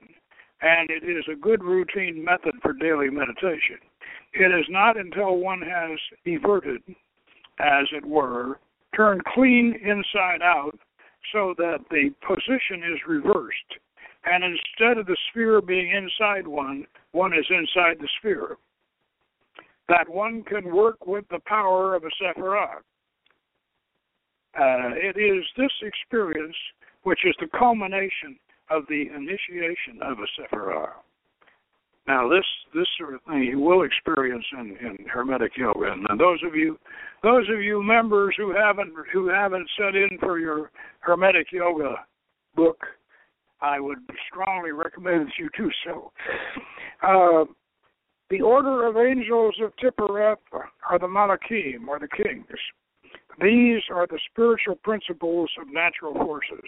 [0.62, 3.78] and it is a good routine method for daily meditation.
[4.32, 6.82] It is not until one has everted
[7.60, 8.58] as it were,
[8.96, 10.78] turned clean inside out
[11.32, 13.78] so that the position is reversed
[14.26, 18.56] and instead of the sphere being inside one, one is inside the sphere.
[19.88, 22.82] That one can work with the power of a Sephiroth.
[24.58, 26.56] Uh, it is this experience
[27.02, 28.38] which is the culmination
[28.70, 30.90] of the initiation of a Sephiroth.
[32.06, 32.44] Now, this
[32.74, 36.78] this sort of thing you will experience in, in Hermetic yoga, and those of you
[37.22, 41.94] those of you members who haven't who haven't set in for your Hermetic yoga
[42.54, 42.78] book,
[43.62, 43.98] I would
[44.30, 46.12] strongly recommend that you do so.
[47.02, 47.44] Uh,
[48.30, 52.46] the order of angels of Tiphereth are the Malachim, or the kings.
[53.40, 56.64] These are the spiritual principles of natural forces,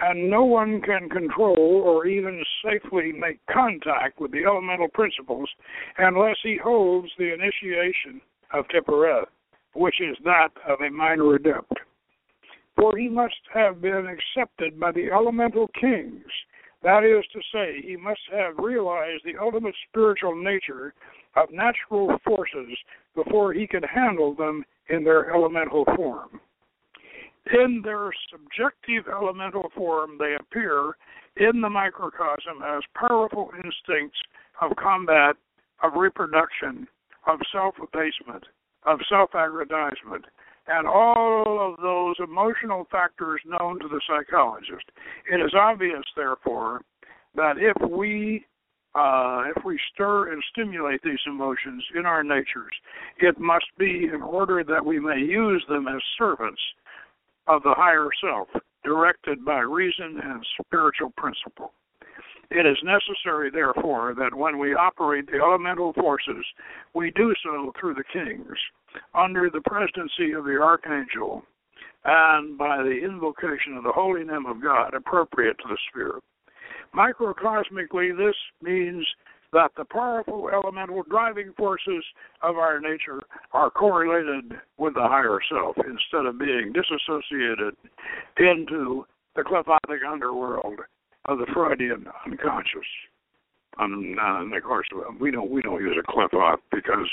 [0.00, 5.50] and no one can control or even safely make contact with the elemental principles
[5.98, 8.20] unless he holds the initiation
[8.52, 9.28] of Tiphereth,
[9.74, 11.72] which is that of a minor adept.
[12.76, 16.24] For he must have been accepted by the elemental kings.
[16.82, 20.94] That is to say, he must have realized the ultimate spiritual nature
[21.34, 22.76] of natural forces
[23.16, 26.40] before he could handle them in their elemental form.
[27.52, 30.96] In their subjective elemental form, they appear
[31.36, 34.18] in the microcosm as powerful instincts
[34.60, 35.36] of combat,
[35.82, 36.86] of reproduction,
[37.26, 38.44] of self abasement,
[38.86, 40.24] of self aggrandizement,
[40.68, 44.90] and all of those emotional factors known to the psychologist.
[45.30, 46.80] It is obvious, therefore,
[47.34, 48.46] that if we
[48.94, 52.72] uh, if we stir and stimulate these emotions in our natures,
[53.18, 56.60] it must be in order that we may use them as servants
[57.46, 58.48] of the higher self,
[58.84, 61.72] directed by reason and spiritual principle.
[62.50, 66.44] It is necessary, therefore, that when we operate the elemental forces,
[66.94, 68.56] we do so through the kings,
[69.14, 71.42] under the presidency of the archangel,
[72.04, 76.22] and by the invocation of the holy name of God appropriate to the Spirit.
[76.94, 79.06] Microcosmically, this means
[79.52, 82.04] that the powerful elemental driving forces
[82.42, 83.20] of our nature
[83.52, 87.74] are correlated with the higher self instead of being disassociated
[88.38, 90.80] into the qliphothic underworld
[91.26, 92.86] of the Freudian unconscious.
[93.78, 94.86] Um, and of course,
[95.20, 97.08] we don't we don't use a qliphoth because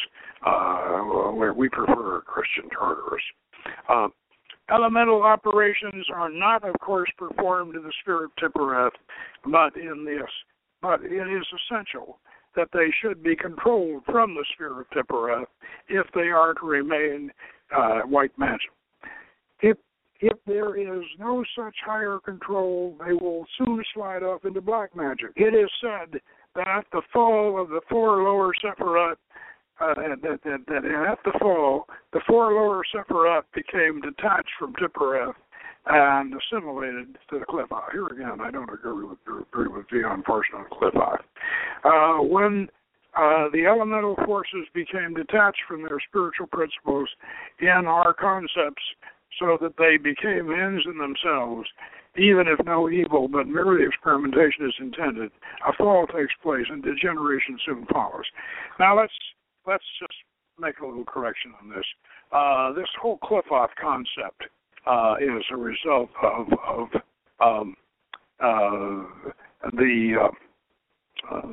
[0.45, 3.21] uh, we prefer Christian Tartarus.
[3.89, 4.07] Uh,
[4.71, 8.93] Elemental operations are not, of course, performed in the sphere of Tiphereth,
[9.45, 10.29] but in this.
[10.81, 12.19] But it is essential
[12.55, 15.47] that they should be controlled from the sphere of Tiphereth
[15.89, 17.31] if they are to remain
[17.75, 18.71] uh, white magic.
[19.61, 19.77] If
[20.21, 25.31] if there is no such higher control, they will soon slide off into black magic.
[25.35, 26.21] It is said
[26.55, 29.15] that the fall of the four lower Sephiroth
[29.81, 35.33] uh, that, that, that at the fall, the four lower Sephiroth became detached from Tiphereth
[35.87, 37.91] and assimilated to the qliphoth.
[37.91, 39.87] Here again, I don't agree with, agree with
[40.25, 41.21] Parson on qliphoth.
[41.83, 42.67] Uh, when
[43.17, 47.09] uh, the elemental forces became detached from their spiritual principles
[47.59, 48.83] in our concepts
[49.39, 51.67] so that they became ends in themselves,
[52.17, 55.31] even if no evil but merely experimentation is intended,
[55.67, 58.25] a fall takes place and degeneration soon follows.
[58.79, 59.13] Now let's
[59.67, 60.13] let's just
[60.59, 61.85] make a little correction on this.
[62.31, 64.43] Uh, this whole qliphoth concept
[64.85, 66.87] uh, is a result of, of
[67.39, 67.75] um,
[68.39, 69.03] uh,
[69.73, 70.29] the uh,
[71.35, 71.51] uh,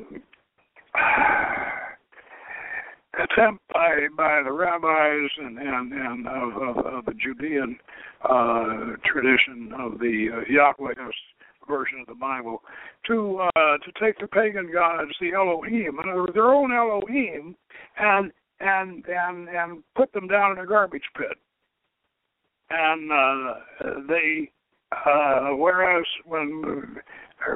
[3.23, 7.79] attempt by by the rabbis and and, and of, of, of the Judean
[8.23, 11.13] uh, tradition of the uh, Yahwehist
[11.69, 12.61] version of the Bible
[13.07, 17.55] to uh, to take the pagan gods, the Elohim, in other words, their own Elohim,
[17.97, 21.37] and and and and put them down in a garbage pit.
[22.71, 23.53] And uh,
[24.07, 24.51] they,
[24.91, 26.97] uh, whereas when
[27.47, 27.55] uh,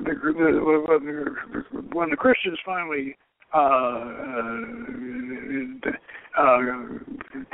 [1.92, 3.18] when the Christians finally
[3.54, 3.60] uh,
[6.38, 6.64] uh,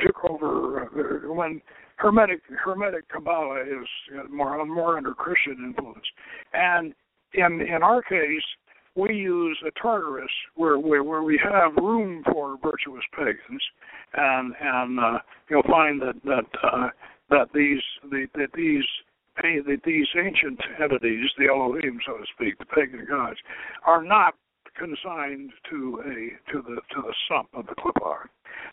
[0.00, 1.60] took over, uh, when
[2.00, 3.86] Hermetic Hermetic Kabbalah is
[4.30, 6.06] more more under Christian influence,
[6.54, 6.94] and
[7.34, 8.42] in in our case,
[8.94, 13.62] we use a Tartarus where where, where we have room for virtuous pagans,
[14.14, 15.18] and and uh,
[15.50, 16.88] you'll find that that uh,
[17.28, 18.84] that these the, that these
[19.36, 23.38] that these ancient entities, the Elohim, so to speak, the pagan gods,
[23.86, 24.34] are not
[24.74, 28.24] consigned to a to the to the sump of the qliphoth.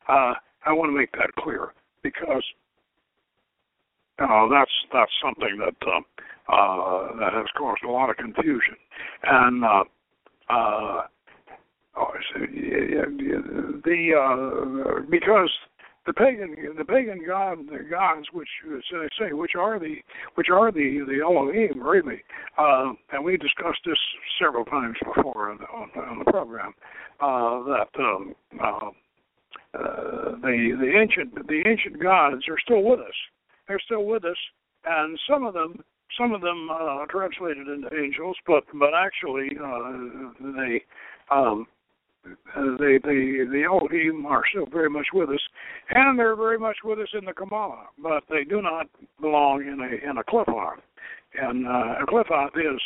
[0.08, 2.42] Uh, I want to make that clear because
[4.18, 8.76] uh, that's that's something that uh, uh, that has caused a lot of confusion,
[9.24, 9.84] and uh,
[10.50, 11.02] uh,
[11.96, 12.12] oh,
[13.84, 15.50] the uh, because
[16.08, 19.96] the pagan the pagan god the gods which as I say which are the
[20.36, 22.22] which are the the Elohim really
[22.56, 23.98] uh, and we discussed this
[24.40, 26.72] several times before on, on, on the program
[27.20, 28.90] uh, that um, uh,
[29.74, 33.14] uh, the the ancient the ancient gods are still with us
[33.68, 34.36] they're still with us.
[34.84, 35.84] And some of them
[36.18, 39.92] some of them uh, translated into angels but but actually uh,
[40.56, 40.82] they
[41.30, 41.66] um,
[42.26, 45.40] uh, the the Elohim are still very much with us,
[45.90, 48.86] and they're very much with us in the Kabbalah, but they do not
[49.20, 50.80] belong in a in a qliphoth.
[51.40, 52.80] And uh, a qliphoth is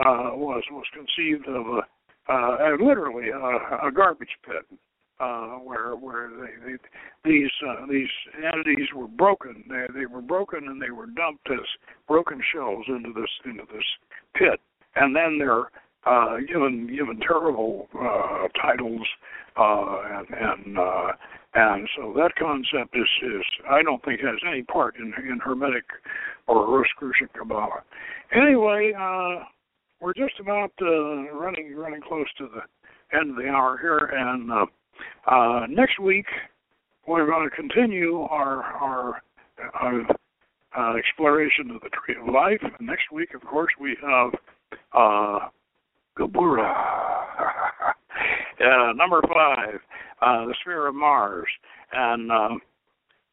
[0.00, 4.78] uh, was was conceived of a, uh, literally a, a garbage pit
[5.20, 6.76] uh, where where they, they,
[7.24, 8.08] these uh, these
[8.52, 9.64] entities were broken.
[9.68, 11.66] They they were broken and they were dumped as
[12.08, 13.84] broken shells into this into this
[14.34, 14.60] pit,
[14.96, 15.70] and then they're
[16.06, 19.06] uh, given given terrible uh, titles,
[19.56, 21.12] uh, and and uh,
[21.54, 25.84] and so that concept is is I don't think has any part in in Hermetic
[26.46, 27.82] or Rosicrucian Kabbalah.
[28.34, 29.44] Anyway, uh,
[30.00, 34.50] we're just about uh, running running close to the end of the hour here, and
[34.50, 34.66] uh,
[35.26, 36.26] uh, next week
[37.06, 39.22] we're going to continue our our.
[39.80, 40.12] Uh,
[40.76, 42.60] uh, exploration of the tree of life.
[42.62, 44.32] And next week, of course, we have
[44.92, 45.38] uh,
[48.60, 49.80] uh, number five,
[50.22, 51.48] uh, the sphere of Mars,
[51.92, 52.56] and uh,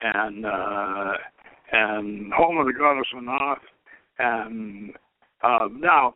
[0.01, 1.13] and uh,
[1.71, 3.57] and home of the goddess Anath.
[4.19, 4.93] And
[5.43, 6.15] uh, now,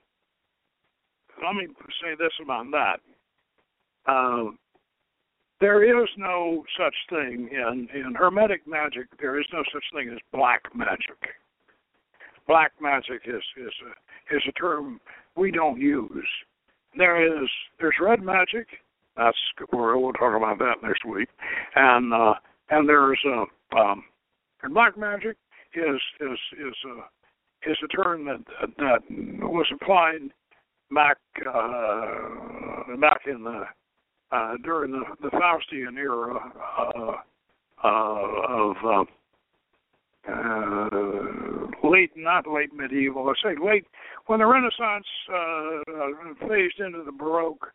[1.43, 1.67] let me
[2.01, 2.99] say this about that.
[5.61, 9.07] There is no such thing in in Hermetic magic.
[9.19, 11.17] There is no such thing as black magic.
[12.47, 14.99] Black magic is is a, is a term
[15.35, 16.27] we don't use.
[16.97, 17.49] There is
[17.79, 18.67] there's red magic.
[19.15, 19.37] That's
[19.71, 21.29] we'll talk about that next week.
[21.75, 22.33] And uh,
[22.69, 24.03] and there's uh, um,
[24.63, 25.37] and black magic
[25.73, 28.43] is is is a is a term that
[28.77, 30.31] that was applied
[30.91, 33.63] back uh, back in the
[34.32, 36.36] uh, during the, the Faustian era
[36.78, 37.11] uh,
[37.84, 39.03] uh, of uh,
[40.28, 43.86] uh, late, not late medieval, I say late
[44.28, 47.67] when the Renaissance uh, phased into the Baroque,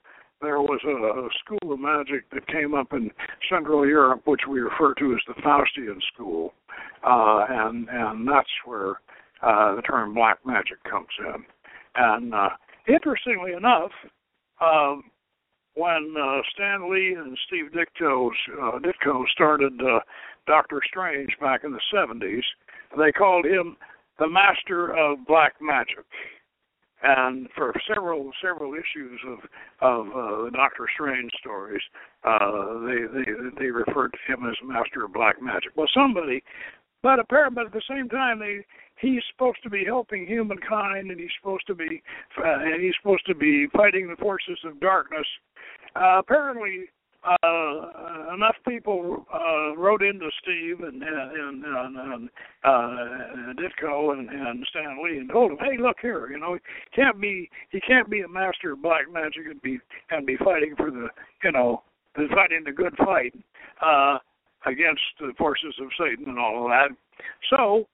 [0.42, 3.10] there was a, a school of magic that came up in
[3.48, 6.54] Central Europe, which we refer to as the Faustian school,
[7.04, 9.00] uh, and and that's where
[9.42, 11.44] uh, the term black magic comes in.
[11.94, 12.48] And uh,
[12.88, 13.90] interestingly enough,
[14.60, 15.04] um,
[15.80, 18.28] when uh, Stan Lee and Steve Ditko,
[18.60, 20.00] uh, Ditko started uh,
[20.46, 22.42] Doctor Strange back in the 70s,
[22.98, 23.78] they called him
[24.18, 26.04] the master of black magic
[27.02, 29.38] and for several several issues of
[29.80, 31.80] of uh, the Doctor Strange stories,
[32.24, 35.70] uh, they they they referred to him as Master of Black Magic.
[35.76, 36.42] Well, somebody,
[37.02, 38.64] but apparently, but at the same time, they
[39.00, 42.02] he's supposed to be helping humankind, and he's supposed to be
[42.38, 45.26] uh, and he's supposed to be fighting the forces of darkness.
[45.96, 46.84] Uh, apparently,
[47.24, 52.30] uh, enough people uh, wrote into Steve and and and, and
[52.64, 56.60] uh, Ditko and, and Stan Lee and told him, "Hey, look here, you know, he
[56.94, 59.78] can't be he can't be a master of black magic and be
[60.10, 61.08] and be fighting for the
[61.44, 61.82] you know
[62.14, 63.34] fighting the good fight
[63.82, 64.18] uh,
[64.66, 66.90] against the forces of Satan and all of that."
[67.50, 67.86] So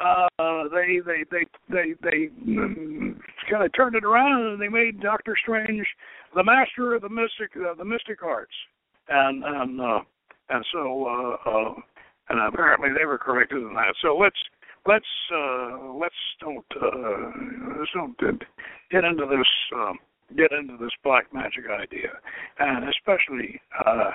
[0.00, 3.18] uh, they they they they they mm,
[3.50, 5.86] kind of turned it around and they made Doctor Strange
[6.34, 8.54] the master of the mystic uh, the mystic arts,
[9.08, 10.00] and and uh,
[10.48, 11.74] and so uh, uh,
[12.30, 13.94] and apparently they were corrected in that.
[14.00, 14.38] So let's
[14.86, 15.04] let's
[15.34, 18.18] uh, let's don't uh, let's don't
[18.90, 19.98] get into this um,
[20.36, 22.10] get into this black magic idea,
[22.58, 24.12] and especially uh,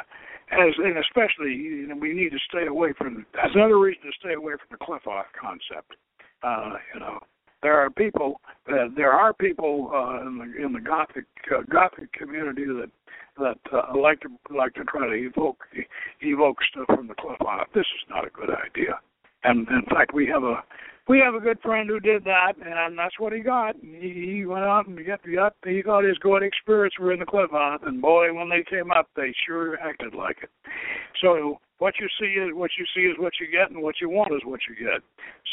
[0.52, 3.26] as and especially you know, we need to stay away from.
[3.34, 5.96] That's another reason to stay away from the qliphoth concept.
[6.44, 7.20] Uh, you know,
[7.62, 8.40] there are people
[8.70, 12.90] uh, there are people uh, in the in the gothic uh, gothic community that
[13.38, 15.64] that uh, like to like to try to evoke
[16.22, 17.66] evoke stuff from the qliphoth.
[17.74, 19.00] This is not a good idea.
[19.44, 20.64] And in fact, we have a
[21.08, 23.76] we have a good friend who did that, and that's what he got.
[23.82, 27.26] He, he went out and got, got he got his goetic spirits were in the
[27.26, 30.50] qliphoth, and boy, when they came up, they sure acted like it.
[31.22, 34.10] So what you see is what you see is what you get, and what you
[34.10, 35.02] want is what you get.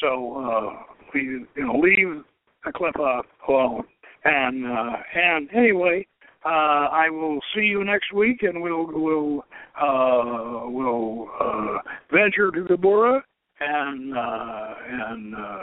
[0.00, 2.22] So uh, we you know leave
[2.64, 3.84] the qliphoth alone.
[4.24, 6.06] And uh, and anyway,
[6.44, 9.44] uh, I will see you next week, and we'll we'll
[9.80, 11.78] uh, we'll uh,
[12.10, 13.20] venture to Geburah
[13.60, 15.62] and uh, and uh,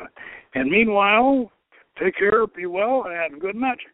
[0.55, 1.51] and meanwhile,
[1.99, 3.87] take care, be well, and have a good magic.